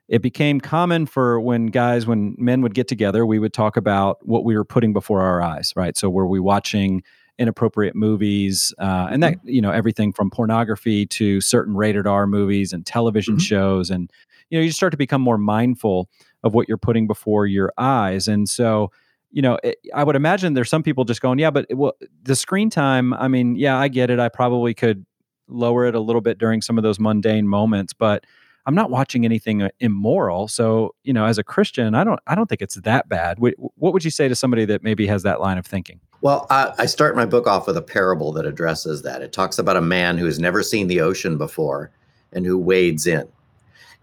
it 0.07 0.21
became 0.21 0.61
common 0.61 1.05
for 1.05 1.41
when 1.41 1.67
guys, 1.67 2.07
when 2.07 2.35
men 2.37 2.61
would 2.61 2.73
get 2.73 2.87
together, 2.87 3.25
we 3.25 3.37
would 3.37 3.53
talk 3.53 3.75
about 3.75 4.25
what 4.25 4.45
we 4.45 4.55
were 4.55 4.65
putting 4.65 4.93
before 4.93 5.21
our 5.21 5.41
eyes, 5.41 5.73
right? 5.75 5.97
So 5.97 6.09
were 6.09 6.27
we 6.27 6.39
watching 6.39 7.03
inappropriate 7.37 7.95
movies, 7.95 8.73
uh, 8.79 9.07
and 9.11 9.21
that 9.23 9.33
mm-hmm. 9.33 9.49
you 9.49 9.61
know 9.61 9.71
everything 9.71 10.13
from 10.13 10.29
pornography 10.29 11.05
to 11.07 11.41
certain 11.41 11.75
rated 11.75 12.07
R 12.07 12.27
movies 12.27 12.71
and 12.71 12.85
television 12.85 13.35
mm-hmm. 13.35 13.41
shows, 13.41 13.89
and 13.89 14.09
you 14.49 14.57
know 14.57 14.63
you 14.63 14.71
start 14.71 14.91
to 14.91 14.97
become 14.97 15.21
more 15.21 15.37
mindful 15.37 16.07
of 16.43 16.53
what 16.53 16.67
you're 16.67 16.77
putting 16.77 17.07
before 17.07 17.45
your 17.45 17.71
eyes, 17.77 18.27
and 18.27 18.49
so 18.49 18.91
you 19.31 19.41
know 19.41 19.57
it, 19.63 19.77
I 19.93 20.03
would 20.03 20.15
imagine 20.15 20.53
there's 20.53 20.69
some 20.69 20.83
people 20.83 21.05
just 21.05 21.21
going, 21.21 21.39
yeah, 21.39 21.51
but 21.51 21.65
well, 21.73 21.93
the 22.23 22.35
screen 22.35 22.69
time. 22.69 23.13
I 23.13 23.27
mean, 23.27 23.55
yeah, 23.55 23.77
I 23.77 23.87
get 23.87 24.09
it. 24.09 24.19
I 24.19 24.29
probably 24.29 24.73
could 24.73 25.05
lower 25.47 25.85
it 25.85 25.95
a 25.95 25.99
little 25.99 26.21
bit 26.21 26.37
during 26.37 26.61
some 26.61 26.77
of 26.77 26.83
those 26.83 26.99
mundane 26.99 27.47
moments, 27.47 27.93
but 27.93 28.25
I'm 28.65 28.75
not 28.75 28.89
watching 28.89 29.25
anything 29.25 29.61
uh, 29.63 29.69
immoral. 29.79 30.47
So, 30.47 30.95
you 31.03 31.13
know, 31.13 31.25
as 31.25 31.37
a 31.37 31.43
Christian, 31.43 31.95
I 31.95 32.03
don't 32.03 32.19
I 32.27 32.35
don't 32.35 32.47
think 32.47 32.61
it's 32.61 32.75
that 32.75 33.09
bad. 33.09 33.39
What 33.39 33.93
would 33.93 34.05
you 34.05 34.11
say 34.11 34.27
to 34.27 34.35
somebody 34.35 34.65
that 34.65 34.83
maybe 34.83 35.07
has 35.07 35.23
that 35.23 35.41
line 35.41 35.57
of 35.57 35.65
thinking? 35.65 35.99
Well, 36.21 36.45
I, 36.49 36.73
I 36.77 36.85
start 36.85 37.15
my 37.15 37.25
book 37.25 37.47
off 37.47 37.65
with 37.65 37.77
a 37.77 37.81
parable 37.81 38.31
that 38.33 38.45
addresses 38.45 39.01
that. 39.01 39.23
It 39.23 39.33
talks 39.33 39.57
about 39.57 39.77
a 39.77 39.81
man 39.81 40.17
who 40.17 40.25
has 40.25 40.37
never 40.37 40.61
seen 40.61 40.87
the 40.87 41.01
ocean 41.01 41.37
before 41.37 41.91
and 42.31 42.45
who 42.45 42.57
wades 42.57 43.07
in. 43.07 43.27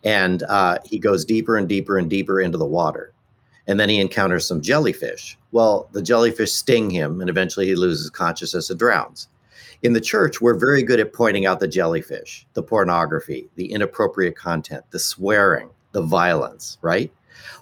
And 0.05 0.43
uh, 0.45 0.79
he 0.85 0.99
goes 0.99 1.25
deeper 1.25 1.57
and 1.57 1.69
deeper 1.69 1.99
and 1.99 2.09
deeper 2.09 2.41
into 2.41 2.59
the 2.59 2.67
water. 2.67 3.13
And 3.67 3.79
then 3.79 3.89
he 3.89 4.01
encounters 4.01 4.47
some 4.47 4.63
jellyfish. 4.63 5.37
Well, 5.53 5.89
the 5.93 6.03
jellyfish 6.03 6.53
sting 6.53 6.91
him, 6.91 7.21
and 7.21 7.29
eventually 7.29 7.67
he 7.67 7.75
loses 7.75 8.09
consciousness 8.09 8.71
and 8.71 8.79
drowns 8.79 9.29
in 9.83 9.93
the 9.93 10.01
church, 10.01 10.41
we're 10.41 10.59
very 10.59 10.83
good 10.83 11.01
at 11.01 11.13
pointing 11.13 11.47
out 11.47 11.61
the 11.61 11.69
jellyfish, 11.69 12.47
the 12.55 12.63
pornography, 12.63 13.49
the 13.55 13.71
inappropriate 13.73 14.37
content, 14.37 14.85
the 14.91 14.99
swearing, 14.99 15.71
the 15.93 16.03
violence, 16.03 16.79
right? 16.83 17.13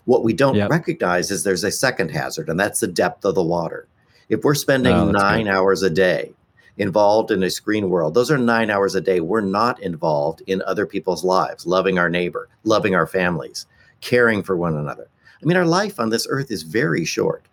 What 0.05 0.25
we 0.25 0.33
don't 0.33 0.57
yep. 0.57 0.71
recognize 0.71 1.31
is 1.31 1.45
there's 1.45 1.64
a 1.64 1.71
second 1.71 2.11
hazard, 2.11 2.49
and 2.49 2.59
that's 2.59 2.81
the 2.81 2.87
depth 2.87 3.25
of 3.25 3.35
the 3.35 3.43
water. 3.43 3.87
If 4.28 4.45
we're 4.45 4.55
spending 4.55 4.95
oh, 4.95 5.11
nine 5.11 5.45
good. 5.45 5.50
hours 5.50 5.83
a 5.83 5.90
day 5.90 6.33
involved 6.78 7.30
in 7.30 7.42
a 7.42 7.50
screen 7.50 7.88
world, 7.88 8.14
those 8.14 8.30
are 8.30 8.38
nine 8.38 8.71
hours 8.71 8.95
a 8.95 9.00
day. 9.00 9.21
We're 9.21 9.40
not 9.40 9.80
involved 9.80 10.42
in 10.47 10.62
other 10.62 10.87
people's 10.87 11.25
lives, 11.25 11.66
loving 11.66 11.99
our 11.99 12.11
neighbor, 12.11 12.49
loving 12.64 12.95
our 12.95 13.06
families, 13.06 13.66
caring 14.00 14.42
for 14.42 14.56
one 14.56 14.76
another. 14.76 15.09
I 15.42 15.47
mean, 15.47 15.56
our 15.56 15.66
life 15.66 16.00
on 16.00 16.11
this 16.11 16.26
earth 16.30 16.50
is 16.50 16.62
very 16.62 17.04
short. 17.04 17.45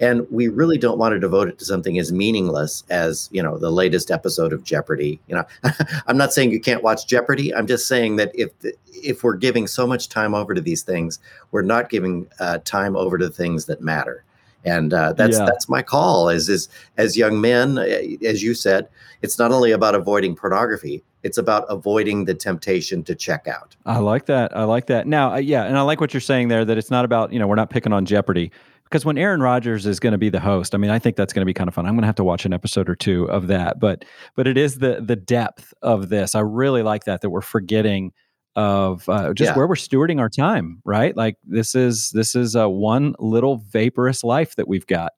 And 0.00 0.26
we 0.30 0.48
really 0.48 0.78
don't 0.78 0.98
want 0.98 1.12
to 1.12 1.20
devote 1.20 1.48
it 1.48 1.58
to 1.58 1.64
something 1.66 1.98
as 1.98 2.10
meaningless 2.10 2.84
as, 2.88 3.28
you 3.32 3.42
know, 3.42 3.58
the 3.58 3.70
latest 3.70 4.10
episode 4.10 4.52
of 4.52 4.64
Jeopardy. 4.64 5.20
You 5.28 5.36
know, 5.36 5.44
I'm 6.06 6.16
not 6.16 6.32
saying 6.32 6.52
you 6.52 6.60
can't 6.60 6.82
watch 6.82 7.06
Jeopardy. 7.06 7.54
I'm 7.54 7.66
just 7.66 7.86
saying 7.86 8.16
that 8.16 8.32
if 8.34 8.50
if 8.86 9.22
we're 9.22 9.36
giving 9.36 9.66
so 9.66 9.86
much 9.86 10.08
time 10.08 10.34
over 10.34 10.54
to 10.54 10.60
these 10.60 10.82
things, 10.82 11.18
we're 11.50 11.62
not 11.62 11.90
giving 11.90 12.26
uh, 12.40 12.58
time 12.64 12.96
over 12.96 13.18
to 13.18 13.28
things 13.28 13.66
that 13.66 13.82
matter. 13.82 14.24
And 14.64 14.92
uh, 14.92 15.14
that's 15.14 15.38
yeah. 15.38 15.46
that's 15.46 15.68
my 15.68 15.82
call. 15.82 16.28
As 16.28 16.48
is 16.48 16.68
as 16.98 17.16
young 17.16 17.40
men, 17.40 17.78
uh, 17.78 17.82
as 18.26 18.42
you 18.42 18.54
said, 18.54 18.88
it's 19.22 19.38
not 19.38 19.52
only 19.52 19.70
about 19.70 19.94
avoiding 19.94 20.36
pornography; 20.36 21.02
it's 21.22 21.38
about 21.38 21.64
avoiding 21.68 22.26
the 22.26 22.34
temptation 22.34 23.02
to 23.04 23.14
check 23.14 23.46
out. 23.48 23.74
I 23.86 23.98
like 23.98 24.26
that. 24.26 24.54
I 24.56 24.64
like 24.64 24.86
that. 24.86 25.06
Now, 25.06 25.34
uh, 25.34 25.38
yeah, 25.38 25.64
and 25.64 25.78
I 25.78 25.82
like 25.82 26.00
what 26.00 26.12
you're 26.12 26.20
saying 26.20 26.48
there. 26.48 26.64
That 26.64 26.76
it's 26.76 26.90
not 26.90 27.04
about 27.04 27.32
you 27.32 27.38
know 27.38 27.46
we're 27.46 27.54
not 27.54 27.70
picking 27.70 27.92
on 27.92 28.04
Jeopardy 28.04 28.52
because 28.84 29.04
when 29.04 29.16
Aaron 29.16 29.40
Rodgers 29.40 29.86
is 29.86 30.00
going 30.00 30.12
to 30.12 30.18
be 30.18 30.28
the 30.28 30.40
host, 30.40 30.74
I 30.74 30.78
mean, 30.78 30.90
I 30.90 30.98
think 30.98 31.16
that's 31.16 31.32
going 31.32 31.42
to 31.42 31.46
be 31.46 31.54
kind 31.54 31.68
of 31.68 31.74
fun. 31.74 31.86
I'm 31.86 31.94
going 31.94 32.02
to 32.02 32.06
have 32.06 32.16
to 32.16 32.24
watch 32.24 32.44
an 32.44 32.52
episode 32.52 32.88
or 32.88 32.96
two 32.96 33.30
of 33.30 33.46
that, 33.46 33.78
but 33.78 34.04
but 34.34 34.46
it 34.46 34.58
is 34.58 34.78
the 34.78 35.00
the 35.00 35.16
depth 35.16 35.72
of 35.82 36.08
this. 36.08 36.34
I 36.34 36.40
really 36.40 36.82
like 36.82 37.04
that 37.04 37.20
that 37.20 37.30
we're 37.30 37.40
forgetting 37.40 38.12
of 38.56 39.08
uh, 39.08 39.32
just 39.34 39.50
yeah. 39.50 39.56
where 39.56 39.66
we're 39.66 39.74
stewarding 39.74 40.20
our 40.20 40.28
time, 40.28 40.80
right? 40.84 41.16
Like 41.16 41.36
this 41.44 41.74
is 41.74 42.10
this 42.10 42.34
is 42.34 42.54
a 42.54 42.68
one 42.68 43.14
little 43.18 43.58
vaporous 43.70 44.24
life 44.24 44.56
that 44.56 44.68
we've 44.68 44.86
got, 44.86 45.12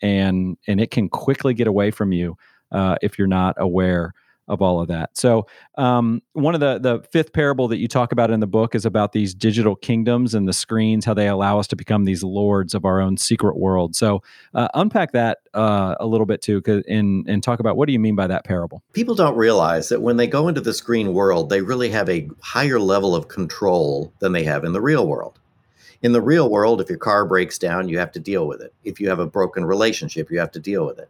and 0.00 0.56
and 0.66 0.80
it 0.80 0.90
can 0.90 1.08
quickly 1.08 1.54
get 1.54 1.66
away 1.66 1.90
from 1.90 2.12
you 2.12 2.36
uh, 2.72 2.96
if 3.02 3.18
you're 3.18 3.28
not 3.28 3.54
aware 3.58 4.12
of 4.52 4.60
all 4.60 4.82
of 4.82 4.88
that. 4.88 5.16
So, 5.16 5.46
um, 5.78 6.22
one 6.34 6.54
of 6.54 6.60
the 6.60 6.78
the 6.78 7.02
fifth 7.10 7.32
parable 7.32 7.68
that 7.68 7.78
you 7.78 7.88
talk 7.88 8.12
about 8.12 8.30
in 8.30 8.40
the 8.40 8.46
book 8.46 8.74
is 8.74 8.84
about 8.84 9.12
these 9.12 9.34
digital 9.34 9.74
kingdoms 9.74 10.34
and 10.34 10.46
the 10.46 10.52
screens, 10.52 11.06
how 11.06 11.14
they 11.14 11.26
allow 11.26 11.58
us 11.58 11.66
to 11.68 11.76
become 11.76 12.04
these 12.04 12.22
lords 12.22 12.74
of 12.74 12.84
our 12.84 13.00
own 13.00 13.16
secret 13.16 13.56
world. 13.56 13.96
So, 13.96 14.22
uh, 14.54 14.68
unpack 14.74 15.12
that 15.12 15.38
uh, 15.54 15.94
a 15.98 16.06
little 16.06 16.26
bit 16.26 16.42
too, 16.42 16.62
and 16.86 17.26
and 17.26 17.42
talk 17.42 17.60
about 17.60 17.78
what 17.78 17.86
do 17.86 17.94
you 17.94 17.98
mean 17.98 18.14
by 18.14 18.26
that 18.26 18.44
parable? 18.44 18.82
People 18.92 19.14
don't 19.14 19.36
realize 19.36 19.88
that 19.88 20.02
when 20.02 20.18
they 20.18 20.26
go 20.26 20.48
into 20.48 20.60
the 20.60 20.74
screen 20.74 21.14
world, 21.14 21.48
they 21.48 21.62
really 21.62 21.88
have 21.88 22.10
a 22.10 22.28
higher 22.42 22.78
level 22.78 23.16
of 23.16 23.28
control 23.28 24.12
than 24.18 24.32
they 24.32 24.44
have 24.44 24.64
in 24.64 24.74
the 24.74 24.82
real 24.82 25.06
world. 25.06 25.38
In 26.02 26.12
the 26.12 26.20
real 26.20 26.50
world, 26.50 26.80
if 26.80 26.90
your 26.90 26.98
car 26.98 27.24
breaks 27.24 27.58
down, 27.58 27.88
you 27.88 27.98
have 27.98 28.12
to 28.12 28.20
deal 28.20 28.46
with 28.46 28.60
it. 28.60 28.74
If 28.84 29.00
you 29.00 29.08
have 29.08 29.20
a 29.20 29.26
broken 29.26 29.64
relationship, 29.64 30.30
you 30.30 30.40
have 30.40 30.50
to 30.52 30.60
deal 30.60 30.84
with 30.84 30.98
it 30.98 31.08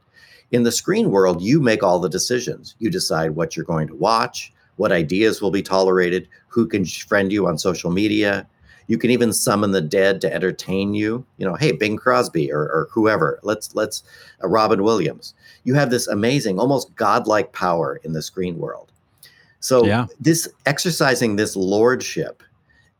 in 0.53 0.63
the 0.63 0.73
screen 0.73 1.11
world, 1.11 1.43
you 1.43 1.61
make 1.61 1.83
all 1.83 1.99
the 1.99 2.11
decisions. 2.11 2.77
You 2.79 2.91
decide 2.91 3.31
what 3.31 3.57
you're 3.57 3.65
going 3.65 3.89
to 3.89 3.95
watch, 3.95 4.53
what 4.77 4.93
ideas 4.93 5.41
will 5.41 5.51
be 5.51 5.63
tolerated, 5.63 6.29
who 6.49 6.67
can 6.67 6.85
friend 6.85 7.33
you 7.33 7.47
on 7.47 7.59
social 7.59 7.91
media. 7.91 8.47
You 8.87 8.99
can 8.99 9.11
even 9.11 9.33
summon 9.33 9.71
the 9.71 9.81
dead 9.81 10.21
to 10.21 10.33
entertain 10.33 10.93
you. 10.93 11.25
You 11.39 11.47
know, 11.47 11.55
hey, 11.55 11.73
Bing 11.73 11.97
Crosby 11.97 12.53
or, 12.53 12.61
or 12.61 12.89
whoever. 12.91 13.41
Let's 13.43 13.75
let's 13.75 14.03
uh, 14.45 14.49
Robin 14.49 14.83
Williams. 14.83 15.35
You 15.65 15.75
have 15.75 15.91
this 15.91 16.07
amazing, 16.07 16.59
almost 16.59 16.95
godlike 16.97 17.53
power 17.53 18.01
in 18.05 18.13
the 18.13 18.23
screen 18.23 18.59
world. 18.59 18.93
So 19.61 19.87
yeah. 19.87 20.07
this 20.21 20.49
exercising 20.67 21.37
this 21.37 21.57
lordship 21.57 22.43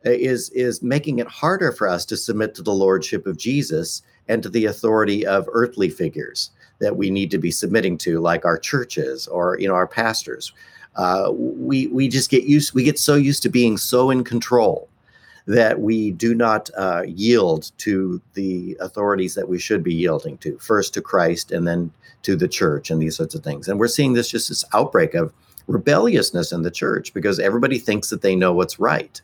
uh, 0.07 0.11
is 0.11 0.49
is 0.51 0.83
making 0.83 1.19
it 1.19 1.27
harder 1.27 1.73
for 1.73 1.87
us 1.87 2.07
to 2.07 2.17
submit 2.17 2.55
to 2.55 2.63
the 2.63 2.73
lordship 2.73 3.27
of 3.27 3.37
Jesus 3.37 4.03
and 4.29 4.43
to 4.43 4.49
the 4.49 4.65
authority 4.65 5.27
of 5.27 5.47
earthly 5.53 5.91
figures 5.91 6.51
that 6.83 6.97
we 6.97 7.11
need 7.11 7.31
to 7.31 7.39
be 7.39 7.53
submitting 7.53 7.97
to, 7.97 8.19
like 8.19 8.45
our 8.45 8.59
churches 8.59 9.29
or 9.29 9.57
you 9.59 9.69
know 9.69 9.75
our 9.75 9.87
pastors. 9.87 10.53
Uh, 10.97 11.31
we 11.33 11.87
we 11.87 12.09
just 12.09 12.29
get 12.29 12.45
used. 12.45 12.75
We 12.75 12.83
get 12.83 12.99
so 12.99 13.15
used 13.15 13.43
to 13.45 13.49
being 13.49 13.79
so 13.79 14.11
in 14.11 14.25
control 14.25 14.89
that 15.47 15.81
we 15.81 16.11
do 16.11 16.35
not 16.35 16.71
uh, 16.77 17.05
yield 17.07 17.71
to 17.79 18.21
the 18.35 18.77
authorities 18.81 19.35
that 19.35 19.49
we 19.49 19.59
should 19.59 19.83
be 19.83 19.95
yielding 19.95 20.37
to. 20.39 20.59
First 20.59 20.93
to 20.95 21.01
Christ, 21.01 21.53
and 21.53 21.67
then 21.67 21.91
to 22.23 22.37
the 22.37 22.49
church, 22.49 22.91
and 22.91 23.01
these 23.01 23.17
sorts 23.17 23.35
of 23.35 23.45
things. 23.45 23.69
And 23.69 23.79
we're 23.79 23.89
seeing 23.89 24.13
this 24.13 24.29
just 24.29 24.49
this 24.49 24.65
outbreak 24.75 25.15
of 25.15 25.33
rebelliousness 25.69 26.51
in 26.51 26.63
the 26.63 26.71
church 26.71 27.15
because 27.15 27.39
everybody 27.39 27.79
thinks 27.79 28.11
that 28.11 28.23
they 28.23 28.35
know 28.35 28.53
what's 28.53 28.81
right, 28.81 29.23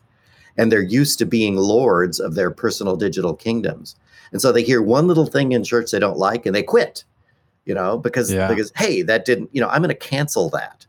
and 0.57 0.71
they're 0.71 0.81
used 0.81 1.18
to 1.18 1.27
being 1.27 1.57
lords 1.57 2.21
of 2.21 2.37
their 2.37 2.53
personal 2.53 2.94
digital 2.94 3.35
kingdoms. 3.35 3.97
And 4.31 4.40
so 4.40 4.53
they 4.53 4.62
hear 4.62 4.81
one 4.81 5.09
little 5.09 5.27
thing 5.27 5.51
in 5.53 5.64
church 5.64 5.90
they 5.90 5.99
don't 5.99 6.18
like, 6.18 6.47
and 6.47 6.55
they 6.55 6.62
quit 6.62 7.03
you 7.69 7.75
know, 7.75 7.99
because 7.99 8.33
yeah. 8.33 8.49
because 8.49 8.73
hey, 8.77 9.03
that 9.03 9.27
didn't, 9.27 9.51
you 9.53 9.61
know, 9.61 9.69
I'm 9.69 9.83
going 9.83 9.91
to 9.91 9.95
cancel 9.95 10.49
that, 10.51 10.87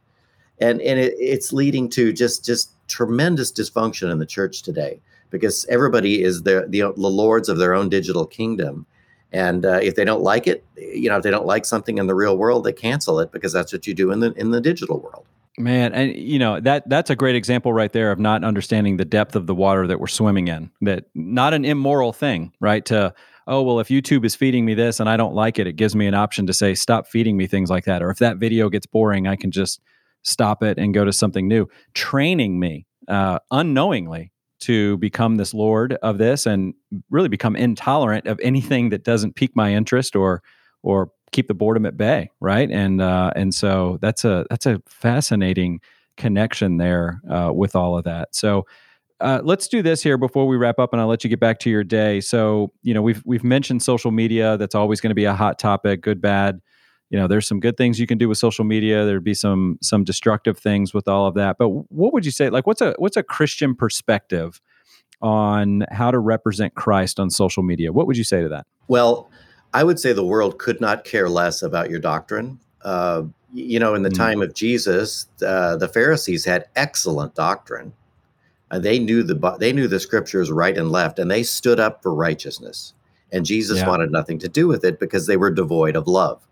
and 0.59 0.81
and 0.81 0.97
it, 0.97 1.13
it's 1.19 1.51
leading 1.51 1.89
to 1.89 2.13
just 2.13 2.45
just 2.45 2.71
tremendous 2.87 3.51
dysfunction 3.51 4.09
in 4.09 4.17
the 4.17 4.25
church 4.25 4.63
today 4.63 5.01
because 5.29 5.65
everybody 5.65 6.23
is 6.23 6.43
the 6.43 6.65
the, 6.69 6.79
the 6.79 7.09
lords 7.09 7.49
of 7.49 7.57
their 7.57 7.75
own 7.75 7.89
digital 7.89 8.25
kingdom, 8.25 8.85
and 9.33 9.65
uh, 9.65 9.79
if 9.83 9.95
they 9.95 10.05
don't 10.05 10.23
like 10.23 10.47
it, 10.47 10.63
you 10.77 11.09
know, 11.09 11.17
if 11.17 11.23
they 11.23 11.31
don't 11.31 11.45
like 11.45 11.65
something 11.65 11.97
in 11.97 12.07
the 12.07 12.15
real 12.15 12.37
world, 12.37 12.63
they 12.63 12.73
cancel 12.73 13.19
it 13.19 13.33
because 13.33 13.51
that's 13.51 13.73
what 13.73 13.85
you 13.85 13.93
do 13.93 14.11
in 14.11 14.21
the 14.21 14.31
in 14.33 14.51
the 14.51 14.61
digital 14.61 14.99
world. 15.01 15.25
Man, 15.57 15.91
and 15.91 16.15
you 16.15 16.39
know 16.39 16.61
that 16.61 16.87
that's 16.87 17.09
a 17.09 17.15
great 17.17 17.35
example 17.35 17.73
right 17.73 17.91
there 17.91 18.13
of 18.13 18.19
not 18.19 18.45
understanding 18.45 18.95
the 18.95 19.03
depth 19.03 19.35
of 19.35 19.47
the 19.47 19.55
water 19.55 19.85
that 19.85 19.99
we're 19.99 20.07
swimming 20.07 20.47
in. 20.47 20.71
That 20.79 21.07
not 21.13 21.53
an 21.53 21.65
immoral 21.65 22.13
thing, 22.13 22.53
right? 22.61 22.85
To 22.85 23.13
oh, 23.49 23.63
well, 23.63 23.79
if 23.79 23.89
YouTube 23.89 24.23
is 24.23 24.35
feeding 24.35 24.63
me 24.63 24.75
this 24.75 24.99
and 24.99 25.09
I 25.09 25.17
don't 25.17 25.33
like 25.33 25.59
it, 25.59 25.67
it 25.67 25.75
gives 25.75 25.95
me 25.95 26.07
an 26.07 26.13
option 26.13 26.47
to 26.47 26.53
say, 26.53 26.75
stop 26.75 27.07
feeding 27.07 27.35
me 27.35 27.47
things 27.47 27.69
like 27.69 27.85
that. 27.85 28.01
Or 28.01 28.09
if 28.11 28.19
that 28.19 28.37
video 28.37 28.69
gets 28.69 28.85
boring, 28.85 29.27
I 29.27 29.35
can 29.35 29.51
just 29.51 29.81
stop 30.21 30.63
it 30.63 30.77
and 30.77 30.93
go 30.93 31.03
to 31.03 31.11
something 31.11 31.47
new. 31.47 31.67
Training 31.93 32.59
me 32.59 32.85
uh, 33.07 33.39
unknowingly 33.51 34.31
to 34.59 34.97
become 34.97 35.35
this 35.35 35.53
lord 35.53 35.93
of 36.03 36.17
this 36.17 36.45
and 36.45 36.73
really 37.09 37.29
become 37.29 37.55
intolerant 37.55 38.27
of 38.27 38.39
anything 38.43 38.89
that 38.89 39.03
doesn't 39.03 39.35
pique 39.35 39.55
my 39.55 39.73
interest 39.73 40.15
or 40.15 40.43
or 40.83 41.09
keep 41.31 41.47
the 41.47 41.53
boredom 41.53 41.85
at 41.85 41.97
bay 41.97 42.29
right 42.39 42.69
and 42.69 43.01
uh, 43.01 43.31
and 43.35 43.53
so 43.53 43.97
that's 44.01 44.25
a 44.25 44.45
that's 44.49 44.65
a 44.65 44.81
fascinating 44.87 45.79
connection 46.17 46.77
there 46.77 47.21
uh, 47.29 47.51
with 47.53 47.75
all 47.75 47.97
of 47.97 48.03
that 48.03 48.35
so 48.35 48.65
uh, 49.21 49.41
let's 49.43 49.67
do 49.67 49.81
this 49.81 50.01
here 50.01 50.17
before 50.17 50.47
we 50.47 50.55
wrap 50.55 50.79
up, 50.79 50.93
and 50.93 51.01
I'll 51.01 51.07
let 51.07 51.23
you 51.23 51.29
get 51.29 51.39
back 51.39 51.59
to 51.59 51.69
your 51.69 51.83
day. 51.83 52.21
So, 52.21 52.71
you 52.83 52.93
know, 52.93 53.01
we've 53.01 53.21
we've 53.25 53.43
mentioned 53.43 53.83
social 53.83 54.11
media. 54.11 54.57
That's 54.57 54.75
always 54.75 55.01
going 55.01 55.09
to 55.09 55.15
be 55.15 55.25
a 55.25 55.33
hot 55.33 55.59
topic, 55.59 56.01
good, 56.01 56.21
bad. 56.21 56.61
You 57.09 57.17
know, 57.17 57.27
there's 57.27 57.47
some 57.47 57.59
good 57.59 57.75
things 57.75 57.99
you 57.99 58.07
can 58.07 58.17
do 58.17 58.29
with 58.29 58.37
social 58.37 58.63
media. 58.63 59.05
There'd 59.05 59.23
be 59.23 59.33
some 59.33 59.77
some 59.81 60.03
destructive 60.03 60.57
things 60.57 60.93
with 60.93 61.07
all 61.07 61.27
of 61.27 61.35
that. 61.35 61.57
But 61.57 61.69
what 61.91 62.13
would 62.13 62.25
you 62.25 62.31
say? 62.31 62.49
Like, 62.49 62.65
what's 62.67 62.81
a 62.81 62.93
what's 62.97 63.17
a 63.17 63.23
Christian 63.23 63.75
perspective 63.75 64.61
on 65.21 65.85
how 65.91 66.11
to 66.11 66.19
represent 66.19 66.75
Christ 66.75 67.19
on 67.19 67.29
social 67.29 67.63
media? 67.63 67.91
What 67.91 68.07
would 68.07 68.17
you 68.17 68.23
say 68.23 68.41
to 68.41 68.49
that? 68.49 68.67
Well, 68.87 69.29
I 69.73 69.83
would 69.83 69.99
say 69.99 70.13
the 70.13 70.25
world 70.25 70.59
could 70.59 70.79
not 70.79 71.03
care 71.03 71.29
less 71.29 71.61
about 71.61 71.89
your 71.89 71.99
doctrine. 71.99 72.59
Uh, 72.83 73.23
you 73.53 73.79
know, 73.79 73.95
in 73.95 74.03
the 74.03 74.09
mm. 74.09 74.17
time 74.17 74.41
of 74.41 74.53
Jesus, 74.53 75.27
uh, 75.45 75.75
the 75.75 75.87
Pharisees 75.87 76.45
had 76.45 76.65
excellent 76.75 77.35
doctrine 77.35 77.93
uh, 78.71 78.79
they 78.79 78.99
knew 78.99 79.23
the 79.23 79.57
they 79.59 79.73
knew 79.73 79.87
the 79.87 79.99
scriptures 79.99 80.51
right 80.51 80.77
and 80.77 80.91
left, 80.91 81.19
and 81.19 81.29
they 81.29 81.43
stood 81.43 81.79
up 81.79 82.01
for 82.03 82.13
righteousness. 82.13 82.93
And 83.31 83.45
Jesus 83.45 83.79
yeah. 83.79 83.87
wanted 83.87 84.11
nothing 84.11 84.39
to 84.39 84.49
do 84.49 84.67
with 84.67 84.83
it 84.83 84.99
because 84.99 85.27
they 85.27 85.37
were 85.37 85.51
devoid 85.51 85.95
of 85.95 86.07
love. 86.07 86.47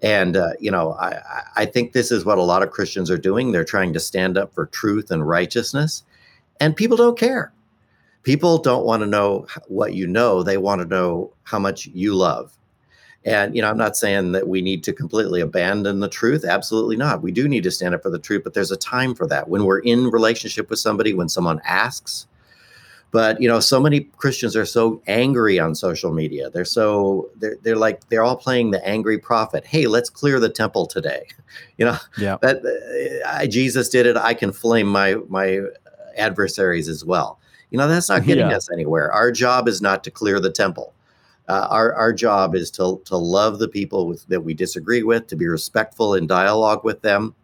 And 0.00 0.36
uh, 0.36 0.52
you 0.58 0.70
know, 0.70 0.94
I, 0.94 1.22
I 1.56 1.66
think 1.66 1.92
this 1.92 2.10
is 2.10 2.24
what 2.24 2.38
a 2.38 2.42
lot 2.42 2.62
of 2.62 2.70
Christians 2.70 3.10
are 3.10 3.18
doing. 3.18 3.52
They're 3.52 3.64
trying 3.64 3.92
to 3.92 4.00
stand 4.00 4.36
up 4.36 4.52
for 4.54 4.66
truth 4.66 5.10
and 5.10 5.26
righteousness, 5.26 6.02
and 6.60 6.76
people 6.76 6.96
don't 6.96 7.18
care. 7.18 7.52
People 8.24 8.58
don't 8.58 8.84
want 8.84 9.02
to 9.02 9.06
know 9.06 9.46
what 9.68 9.94
you 9.94 10.06
know; 10.06 10.42
they 10.42 10.58
want 10.58 10.80
to 10.80 10.86
know 10.86 11.32
how 11.44 11.58
much 11.58 11.86
you 11.86 12.14
love. 12.14 12.56
And, 13.24 13.54
you 13.54 13.62
know, 13.62 13.70
I'm 13.70 13.78
not 13.78 13.96
saying 13.96 14.32
that 14.32 14.48
we 14.48 14.60
need 14.60 14.82
to 14.84 14.92
completely 14.92 15.40
abandon 15.40 16.00
the 16.00 16.08
truth. 16.08 16.44
Absolutely 16.44 16.96
not. 16.96 17.22
We 17.22 17.30
do 17.30 17.46
need 17.48 17.62
to 17.62 17.70
stand 17.70 17.94
up 17.94 18.02
for 18.02 18.10
the 18.10 18.18
truth, 18.18 18.42
but 18.42 18.54
there's 18.54 18.72
a 18.72 18.76
time 18.76 19.14
for 19.14 19.26
that. 19.28 19.48
When 19.48 19.64
we're 19.64 19.78
in 19.78 20.10
relationship 20.10 20.68
with 20.68 20.80
somebody, 20.80 21.14
when 21.14 21.28
someone 21.28 21.60
asks, 21.64 22.26
but 23.12 23.40
you 23.40 23.46
know 23.46 23.60
so 23.60 23.78
many 23.78 24.00
christians 24.00 24.56
are 24.56 24.66
so 24.66 25.00
angry 25.06 25.60
on 25.60 25.74
social 25.74 26.12
media 26.12 26.50
they're 26.50 26.64
so 26.64 27.30
they're, 27.36 27.56
they're 27.62 27.76
like 27.76 28.08
they're 28.08 28.24
all 28.24 28.36
playing 28.36 28.72
the 28.72 28.84
angry 28.86 29.18
prophet 29.18 29.64
hey 29.64 29.86
let's 29.86 30.10
clear 30.10 30.40
the 30.40 30.48
temple 30.48 30.86
today 30.86 31.24
you 31.76 31.84
know 31.84 31.96
yeah 32.18 32.36
that 32.42 32.64
uh, 32.64 33.28
I, 33.28 33.46
jesus 33.46 33.88
did 33.88 34.06
it 34.06 34.16
i 34.16 34.34
can 34.34 34.50
flame 34.50 34.88
my 34.88 35.16
my 35.28 35.60
adversaries 36.16 36.88
as 36.88 37.04
well 37.04 37.38
you 37.70 37.78
know 37.78 37.86
that's 37.86 38.08
not 38.08 38.24
getting 38.24 38.50
yeah. 38.50 38.56
us 38.56 38.70
anywhere 38.72 39.12
our 39.12 39.30
job 39.30 39.68
is 39.68 39.80
not 39.80 40.02
to 40.04 40.10
clear 40.10 40.40
the 40.40 40.50
temple 40.50 40.92
uh, 41.52 41.66
our 41.68 41.92
our 41.94 42.12
job 42.12 42.54
is 42.54 42.70
to 42.70 43.00
to 43.04 43.16
love 43.16 43.58
the 43.58 43.68
people 43.68 44.06
with, 44.08 44.26
that 44.28 44.40
we 44.40 44.54
disagree 44.54 45.02
with, 45.02 45.26
to 45.26 45.36
be 45.36 45.46
respectful 45.46 46.14
in 46.14 46.26
dialogue 46.26 46.82
with 46.82 47.02
them, 47.02 47.34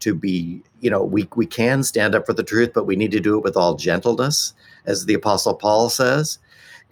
to 0.00 0.14
be, 0.14 0.62
you 0.80 0.90
know, 0.90 1.02
we, 1.02 1.28
we 1.34 1.46
can 1.46 1.82
stand 1.82 2.14
up 2.14 2.26
for 2.26 2.32
the 2.32 2.44
truth, 2.44 2.70
but 2.74 2.84
we 2.84 2.96
need 2.96 3.10
to 3.10 3.20
do 3.20 3.36
it 3.36 3.44
with 3.44 3.56
all 3.56 3.74
gentleness, 3.74 4.54
as 4.84 5.06
the 5.06 5.14
Apostle 5.14 5.54
Paul 5.54 5.90
says. 5.90 6.38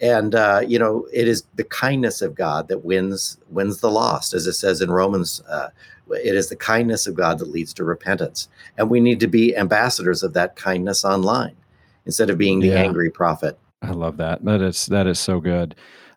And 0.01 0.35
uh, 0.35 0.61
you 0.67 0.77
know, 0.77 1.07
it 1.13 1.27
is 1.27 1.43
the 1.55 1.63
kindness 1.63 2.21
of 2.21 2.35
God 2.35 2.67
that 2.67 2.83
wins 2.83 3.37
wins 3.49 3.79
the 3.79 3.91
lost, 3.91 4.33
as 4.33 4.45
it 4.45 4.53
says 4.53 4.81
in 4.81 4.91
Romans. 4.91 5.41
Uh, 5.49 5.69
it 6.09 6.35
is 6.35 6.49
the 6.49 6.57
kindness 6.57 7.07
of 7.07 7.15
God 7.15 7.39
that 7.39 7.49
leads 7.49 7.73
to 7.75 7.85
repentance, 7.85 8.49
and 8.77 8.89
we 8.89 8.99
need 8.99 9.21
to 9.21 9.27
be 9.27 9.55
ambassadors 9.55 10.23
of 10.23 10.33
that 10.33 10.57
kindness 10.57 11.05
online 11.05 11.55
instead 12.05 12.29
of 12.29 12.37
being 12.37 12.59
the 12.59 12.67
yeah. 12.67 12.83
angry 12.83 13.09
prophet. 13.09 13.57
I 13.81 13.91
love 13.91 14.17
that. 14.17 14.43
That 14.43 14.61
is 14.61 14.87
that 14.87 15.07
is 15.07 15.19
so 15.19 15.39
good. 15.39 15.75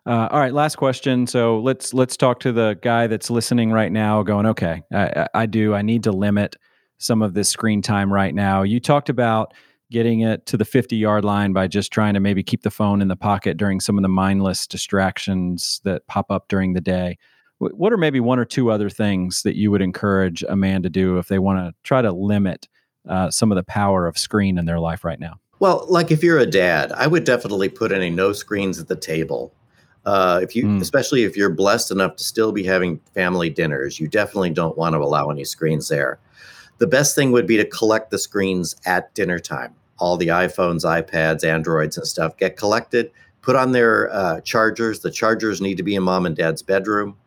Uh, 0.09 0.27
all 0.31 0.39
right, 0.39 0.55
last 0.55 0.75
question. 0.75 1.27
So 1.27 1.59
let's 1.59 1.93
let's 1.93 2.17
talk 2.17 2.39
to 2.39 2.51
the 2.51 2.79
guy 2.81 3.05
that's 3.05 3.29
listening 3.29 3.71
right 3.71 3.91
now, 3.91 4.23
going, 4.23 4.47
okay, 4.47 4.81
I, 4.91 5.27
I 5.35 5.45
do. 5.45 5.75
I 5.75 5.83
need 5.83 6.01
to 6.05 6.11
limit 6.11 6.55
some 6.97 7.21
of 7.21 7.35
this 7.35 7.47
screen 7.47 7.83
time 7.83 8.11
right 8.11 8.33
now. 8.33 8.63
You 8.63 8.79
talked 8.79 9.09
about 9.09 9.53
getting 9.91 10.21
it 10.21 10.47
to 10.47 10.57
the 10.57 10.65
50 10.65 10.95
yard 10.95 11.23
line 11.23 11.53
by 11.53 11.67
just 11.67 11.91
trying 11.91 12.15
to 12.15 12.19
maybe 12.19 12.41
keep 12.41 12.63
the 12.63 12.71
phone 12.71 13.03
in 13.03 13.07
the 13.07 13.15
pocket 13.15 13.57
during 13.57 13.79
some 13.79 13.99
of 13.99 14.01
the 14.01 14.09
mindless 14.09 14.65
distractions 14.65 15.79
that 15.83 16.07
pop 16.07 16.31
up 16.31 16.47
during 16.47 16.73
the 16.73 16.81
day. 16.81 17.19
What 17.59 17.93
are 17.93 17.97
maybe 17.97 18.19
one 18.19 18.39
or 18.39 18.45
two 18.45 18.71
other 18.71 18.89
things 18.89 19.43
that 19.43 19.57
you 19.57 19.69
would 19.69 19.83
encourage 19.83 20.43
a 20.49 20.55
man 20.55 20.81
to 20.81 20.89
do 20.89 21.19
if 21.19 21.27
they 21.27 21.37
want 21.37 21.59
to 21.59 21.75
try 21.83 22.01
to 22.01 22.11
limit 22.11 22.67
uh, 23.07 23.29
some 23.29 23.51
of 23.51 23.57
the 23.57 23.63
power 23.63 24.07
of 24.07 24.17
screen 24.17 24.57
in 24.57 24.65
their 24.65 24.79
life 24.79 25.03
right 25.03 25.19
now? 25.19 25.39
Well, 25.59 25.85
like 25.87 26.09
if 26.09 26.23
you're 26.23 26.39
a 26.39 26.47
dad, 26.47 26.91
I 26.93 27.05
would 27.05 27.25
definitely 27.25 27.69
put 27.69 27.91
any 27.91 28.09
no 28.09 28.33
screens 28.33 28.79
at 28.79 28.87
the 28.87 28.95
table. 28.95 29.53
Uh, 30.05 30.39
if 30.41 30.55
you, 30.55 30.63
mm. 30.63 30.81
especially 30.81 31.23
if 31.23 31.35
you're 31.35 31.49
blessed 31.49 31.91
enough 31.91 32.15
to 32.15 32.23
still 32.23 32.51
be 32.51 32.63
having 32.63 32.99
family 33.13 33.49
dinners, 33.49 33.99
you 33.99 34.07
definitely 34.07 34.49
don't 34.49 34.77
want 34.77 34.93
to 34.93 34.99
allow 34.99 35.29
any 35.29 35.43
screens 35.43 35.87
there. 35.87 36.19
The 36.77 36.87
best 36.87 37.15
thing 37.15 37.31
would 37.31 37.45
be 37.45 37.57
to 37.57 37.65
collect 37.65 38.09
the 38.09 38.17
screens 38.17 38.75
at 38.85 39.13
dinner 39.13 39.39
time. 39.39 39.75
All 39.97 40.15
the 40.15 40.27
iPhones, 40.27 40.85
iPads, 40.85 41.43
Androids, 41.43 41.97
and 41.97 42.07
stuff 42.07 42.37
get 42.37 42.55
collected, 42.55 43.11
put 43.41 43.57
on 43.57 43.73
their 43.73 44.09
uh, 44.13 44.41
chargers. 44.41 45.01
The 45.01 45.11
chargers 45.11 45.59
need 45.59 45.75
to 45.75 45.83
be 45.83 45.95
in 45.95 46.03
mom 46.03 46.25
and 46.25 46.35
dad's 46.35 46.61
bedroom, 46.61 47.17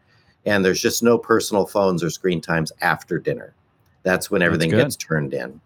and 0.47 0.65
there's 0.65 0.81
just 0.81 1.03
no 1.03 1.19
personal 1.19 1.67
phones 1.67 2.03
or 2.03 2.09
screen 2.09 2.41
times 2.41 2.73
after 2.81 3.19
dinner. 3.19 3.55
That's 4.03 4.31
when 4.31 4.41
everything 4.41 4.71
That's 4.71 4.97
gets 4.97 4.97
turned 4.97 5.35
in. 5.35 5.61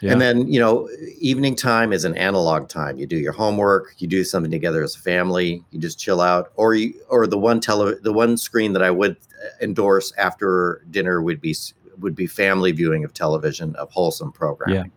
Yeah. 0.00 0.12
And 0.12 0.20
then, 0.20 0.48
you 0.48 0.60
know, 0.60 0.88
evening 1.18 1.56
time 1.56 1.92
is 1.92 2.04
an 2.04 2.16
analog 2.16 2.68
time. 2.68 2.98
You 2.98 3.06
do 3.06 3.16
your 3.16 3.32
homework, 3.32 3.94
you 3.98 4.06
do 4.06 4.24
something 4.24 4.50
together 4.50 4.82
as 4.82 4.94
a 4.94 5.00
family, 5.00 5.64
you 5.70 5.80
just 5.80 5.98
chill 5.98 6.20
out. 6.20 6.52
Or 6.56 6.74
you, 6.74 6.94
or 7.08 7.26
the 7.26 7.38
one 7.38 7.60
tele, 7.60 7.96
the 8.02 8.12
one 8.12 8.36
screen 8.36 8.72
that 8.74 8.82
I 8.82 8.90
would 8.90 9.16
uh, 9.16 9.48
endorse 9.60 10.12
after 10.16 10.84
dinner 10.90 11.20
would 11.22 11.40
be 11.40 11.54
would 11.98 12.14
be 12.14 12.28
family 12.28 12.70
viewing 12.70 13.04
of 13.04 13.12
television 13.12 13.74
of 13.76 13.90
wholesome 13.90 14.30
programming. 14.30 14.76
Yeah. 14.76 14.90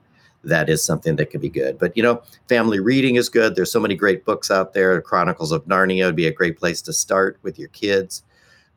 That 0.43 0.69
is 0.69 0.83
something 0.83 1.15
that 1.17 1.27
could 1.31 1.41
be 1.41 1.49
good. 1.49 1.79
But 1.79 1.95
you 1.97 2.03
know, 2.03 2.21
family 2.47 2.79
reading 2.79 3.15
is 3.15 3.29
good. 3.29 3.55
There's 3.55 3.71
so 3.71 3.79
many 3.79 3.95
great 3.95 4.25
books 4.25 4.51
out 4.51 4.73
there. 4.73 5.01
Chronicles 5.01 5.51
of 5.51 5.65
Narnia 5.65 6.05
would 6.05 6.15
be 6.15 6.27
a 6.27 6.33
great 6.33 6.59
place 6.59 6.81
to 6.83 6.93
start 6.93 7.39
with 7.41 7.57
your 7.57 7.69
kids. 7.69 8.23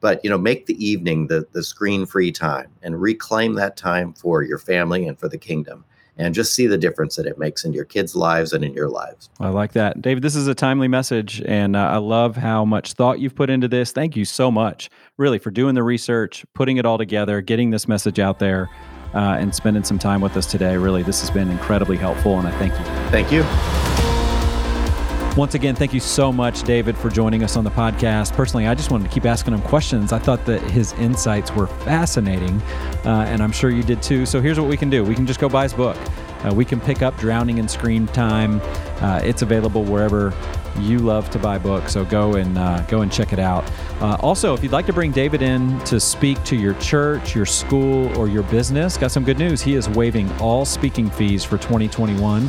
But 0.01 0.23
you 0.25 0.31
know, 0.31 0.39
make 0.39 0.67
the 0.67 0.85
evening 0.85 1.27
the 1.27 1.47
the 1.53 1.63
screen 1.63 2.07
free 2.07 2.33
time 2.33 2.71
and 2.83 3.01
reclaim 3.01 3.55
that 3.55 3.77
time 3.77 4.15
for 4.15 4.43
your 4.43 4.59
family 4.59 5.07
and 5.07 5.19
for 5.19 5.29
the 5.29 5.39
kingdom 5.39 5.85
and 6.17 6.35
just 6.35 6.55
see 6.55 6.67
the 6.67 6.79
difference 6.79 7.17
that 7.17 7.27
it 7.27 7.39
makes 7.39 7.65
in 7.65 7.73
your 7.73 7.85
kids' 7.85 8.15
lives 8.15 8.53
and 8.53 8.65
in 8.65 8.73
your 8.73 8.89
lives. 8.89 9.29
I 9.41 9.49
like 9.49 9.73
that. 9.73 10.01
David, 10.01 10.23
this 10.23 10.37
is 10.37 10.47
a 10.47 10.55
timely 10.55 10.89
message, 10.89 11.43
and 11.47 11.77
uh, 11.77 11.81
I 11.81 11.97
love 11.97 12.37
how 12.37 12.65
much 12.65 12.93
thought 12.93 13.19
you've 13.19 13.35
put 13.35 13.51
into 13.51 13.69
this. 13.69 13.93
Thank 13.93 14.17
you 14.17 14.25
so 14.25 14.51
much, 14.51 14.91
really, 15.19 15.39
for 15.39 15.51
doing 15.51 15.75
the 15.75 15.83
research, 15.83 16.45
putting 16.55 16.77
it 16.77 16.87
all 16.87 16.99
together, 16.99 17.41
getting 17.41 17.71
this 17.71 17.89
message 17.89 18.19
out 18.19 18.39
there, 18.39 18.71
uh, 19.15 19.37
and 19.39 19.55
spending 19.55 19.85
some 19.85 19.99
time 19.99 20.21
with 20.21 20.37
us 20.37 20.47
today. 20.47 20.77
Really, 20.77 21.03
this 21.03 21.21
has 21.21 21.31
been 21.31 21.51
incredibly 21.51 21.97
helpful, 21.97 22.39
and 22.39 22.49
I 22.49 22.53
thank 22.59 22.73
you. 22.73 22.85
Thank 23.11 23.33
you. 23.33 23.94
Once 25.37 25.57
again, 25.57 25.75
thank 25.75 25.93
you 25.93 25.99
so 25.99 26.33
much, 26.33 26.63
David, 26.63 26.97
for 26.97 27.11
joining 27.11 27.43
us 27.43 27.57
on 27.57 27.65
the 27.65 27.71
podcast. 27.71 28.33
Personally, 28.35 28.69
I 28.69 28.75
just 28.77 28.93
wanted 28.93 29.09
to 29.09 29.11
keep 29.13 29.25
asking 29.25 29.53
him 29.53 29.63
questions. 29.63 30.13
I 30.13 30.19
thought 30.21 30.45
that 30.47 30.63
his 30.71 30.93
insights 30.93 31.51
were 31.51 31.67
fascinating, 31.67 32.63
uh, 33.05 33.27
and 33.27 33.43
I'm 33.43 33.51
sure 33.51 33.71
you 33.71 33.83
did 33.83 34.01
too. 34.01 34.27
So 34.27 34.41
here's 34.41 34.61
what 34.61 34.69
we 34.69 34.77
can 34.77 34.91
do 34.91 35.03
we 35.03 35.13
can 35.17 35.27
just 35.27 35.41
go 35.41 35.49
buy 35.49 35.65
his 35.65 35.75
book. 35.75 35.97
Uh, 36.45 36.55
we 36.55 36.65
can 36.65 36.81
pick 36.81 37.03
up 37.03 37.19
Drowning 37.19 37.59
in 37.59 37.67
Screen 37.67 38.07
Time. 38.09 38.61
Uh, 39.01 39.23
it's 39.25 39.43
available 39.43 39.83
wherever 39.83 40.33
you 40.79 40.99
love 40.99 41.31
to 41.31 41.39
buy 41.39 41.59
books, 41.59 41.93
so 41.93 42.05
go 42.05 42.35
and 42.35 42.59
uh, 42.59 42.81
go 42.83 43.03
and 43.03 43.13
check 43.13 43.33
it 43.33 43.39
out. 43.39 43.65
Uh, 44.01 44.17
also, 44.21 44.55
if 44.55 44.63
you'd 44.63 44.73
like 44.73 44.87
to 44.87 44.93
bring 44.93 45.13
David 45.13 45.43
in 45.43 45.79
to 45.85 46.01
speak 46.01 46.43
to 46.45 46.57
your 46.57 46.75
church, 46.75 47.35
your 47.35 47.47
school, 47.47 48.17
or 48.19 48.29
your 48.29 48.43
business, 48.45 48.97
got 48.97 49.11
some 49.11 49.25
good 49.25 49.39
news. 49.39 49.63
He 49.63 49.75
is 49.75 49.89
waiving 49.89 50.31
all 50.39 50.65
speaking 50.65 51.11
fees 51.11 51.45
for 51.45 51.59
2021. 51.59 52.49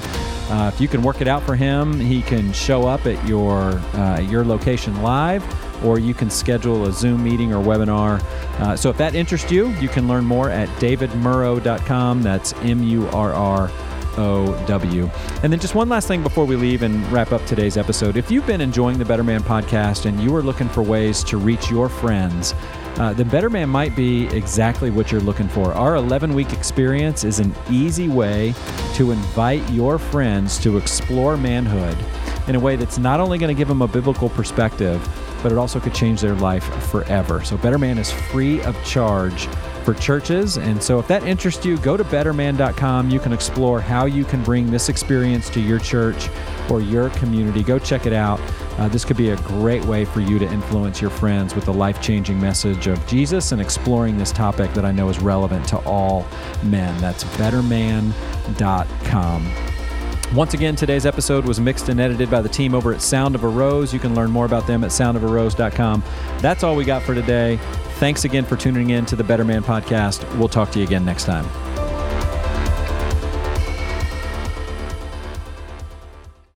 Uh, 0.50 0.72
if 0.74 0.80
you 0.80 0.88
can 0.88 1.02
work 1.02 1.22
it 1.22 1.28
out 1.28 1.44
for 1.44 1.56
him, 1.56 2.00
he 2.00 2.22
can 2.22 2.52
show 2.54 2.88
up 2.88 3.06
at 3.06 3.28
your 3.28 3.74
uh, 3.96 4.20
your 4.20 4.44
location 4.44 5.02
live, 5.02 5.44
or 5.84 6.00
you 6.00 6.14
can 6.14 6.30
schedule 6.30 6.86
a 6.86 6.92
Zoom 6.92 7.24
meeting 7.24 7.54
or 7.54 7.64
webinar. 7.64 8.22
Uh, 8.60 8.76
so 8.76 8.90
if 8.90 8.98
that 8.98 9.16
interests 9.16 9.52
you, 9.52 9.70
you 9.74 9.90
can 9.90 10.08
learn 10.08 10.24
more 10.24 10.50
at 10.50 10.70
davidmurrow.com. 10.80 12.22
That's 12.22 12.54
M 12.54 12.84
U 12.84 13.08
R 13.08 13.34
R 13.34 13.72
O-W. 14.18 15.10
And 15.44 15.52
then 15.52 15.60
just 15.60 15.76
one 15.76 15.90
last 15.90 16.08
thing 16.08 16.24
before 16.24 16.46
we 16.46 16.56
leave 16.56 16.84
and 16.84 17.06
wrap 17.12 17.32
up 17.32 17.46
today's 17.46 17.78
episode. 17.78 18.18
If 18.18 18.32
you've 18.32 18.48
been 18.48 18.62
enjoying 18.62 18.98
the 18.98 19.06
Better 19.06 19.24
Man 19.24 19.42
podcast 19.44 20.06
and 20.06 20.20
you 20.20 20.36
are 20.36 20.44
looking 20.44 20.70
for 20.70 20.82
ways 20.82 21.24
to 21.26 21.38
reach 21.38 21.70
your 21.70 21.90
friends, 21.90 22.54
uh, 22.98 23.14
then 23.14 23.28
Better 23.28 23.50
Man 23.50 23.70
might 23.70 23.96
be 23.96 24.28
exactly 24.28 24.90
what 24.90 25.12
you're 25.12 25.22
looking 25.22 25.48
for. 25.48 25.74
Our 25.74 25.96
11 25.96 26.34
week 26.34 26.54
experience 26.54 27.24
is 27.24 27.40
an 27.40 27.54
easy 27.70 28.08
way 28.08 28.54
to 28.94 29.12
invite 29.12 29.70
your 29.70 30.00
friends 30.00 30.58
to 30.60 30.78
explore 30.78 31.36
manhood 31.38 31.98
in 32.48 32.56
a 32.56 32.60
way 32.60 32.76
that's 32.76 32.98
not 32.98 33.20
only 33.20 33.38
going 33.38 33.54
to 33.54 33.58
give 33.58 33.68
them 33.68 33.82
a 33.82 33.88
biblical 33.88 34.30
perspective, 34.30 35.02
but 35.44 35.52
it 35.52 35.58
also 35.58 35.80
could 35.80 35.94
change 35.94 36.22
their 36.22 36.36
life 36.36 36.64
forever. 36.86 37.44
So, 37.44 37.58
Better 37.58 37.78
Man 37.78 37.98
is 37.98 38.12
free 38.12 38.62
of 38.62 38.82
charge 38.86 39.48
for 39.86 39.94
churches. 39.94 40.58
And 40.58 40.84
so, 40.84 41.00
if 41.00 41.08
that 41.08 41.24
interests 41.24 41.66
you, 41.66 41.78
go 41.78 41.96
to 41.96 42.04
betterman.com. 42.04 43.10
You 43.10 43.20
can 43.20 43.32
explore 43.32 43.80
how 43.80 44.06
you 44.06 44.26
can 44.26 44.44
bring 44.44 44.70
this 44.72 44.90
experience 44.90 45.50
to 45.52 45.62
your 45.62 45.80
church 45.80 46.28
or 46.70 46.82
your 46.82 47.12
community. 47.12 47.64
Go 47.64 47.80
check 47.80 48.06
it 48.06 48.14
out. 48.14 48.42
Uh, 48.78 48.90
this 48.90 49.06
could 49.06 49.16
be 49.16 49.30
a 49.30 49.38
great 49.38 49.86
way 49.86 50.04
for 50.04 50.20
you 50.20 50.38
to 50.40 50.46
influence 50.46 51.00
your 51.00 51.12
friends 51.12 51.56
with 51.56 51.64
the 51.66 51.74
life 51.74 52.02
changing 52.02 52.42
message 52.42 52.88
of 52.88 53.06
Jesus 53.08 53.54
and 53.54 53.62
exploring 53.62 54.18
this 54.18 54.34
topic 54.34 54.74
that 54.74 54.84
I 54.84 54.92
know 54.92 55.08
is 55.08 55.20
relevant 55.20 55.66
to 55.70 55.78
all 55.86 56.26
men. 56.64 57.00
That's 57.00 57.24
betterman.com. 57.24 58.12
Once 60.34 60.54
again, 60.54 60.76
today's 60.76 61.06
episode 61.06 61.46
was 61.46 61.62
mixed 61.62 61.88
and 61.88 62.00
edited 62.00 62.30
by 62.30 62.42
the 62.42 62.50
team 62.50 62.74
over 62.74 62.92
at 62.92 63.02
Sound 63.02 63.36
of 63.36 63.44
a 63.44 63.48
Rose. 63.48 63.94
You 63.94 64.00
can 64.00 64.16
learn 64.16 64.32
more 64.32 64.46
about 64.46 64.68
them 64.68 64.84
at 64.84 64.90
soundofarose.com. 64.90 66.04
That's 66.40 66.64
all 66.64 66.76
we 66.76 66.84
got 66.84 67.04
for 67.04 67.14
today. 67.14 67.60
Thanks 67.96 68.26
again 68.26 68.44
for 68.44 68.58
tuning 68.58 68.90
in 68.90 69.06
to 69.06 69.16
the 69.16 69.24
Better 69.24 69.46
Man 69.46 69.64
podcast. 69.64 70.38
We'll 70.38 70.50
talk 70.50 70.72
to 70.72 70.80
you 70.80 70.86
again 70.86 71.06
next 71.06 71.24
time. 71.26 71.46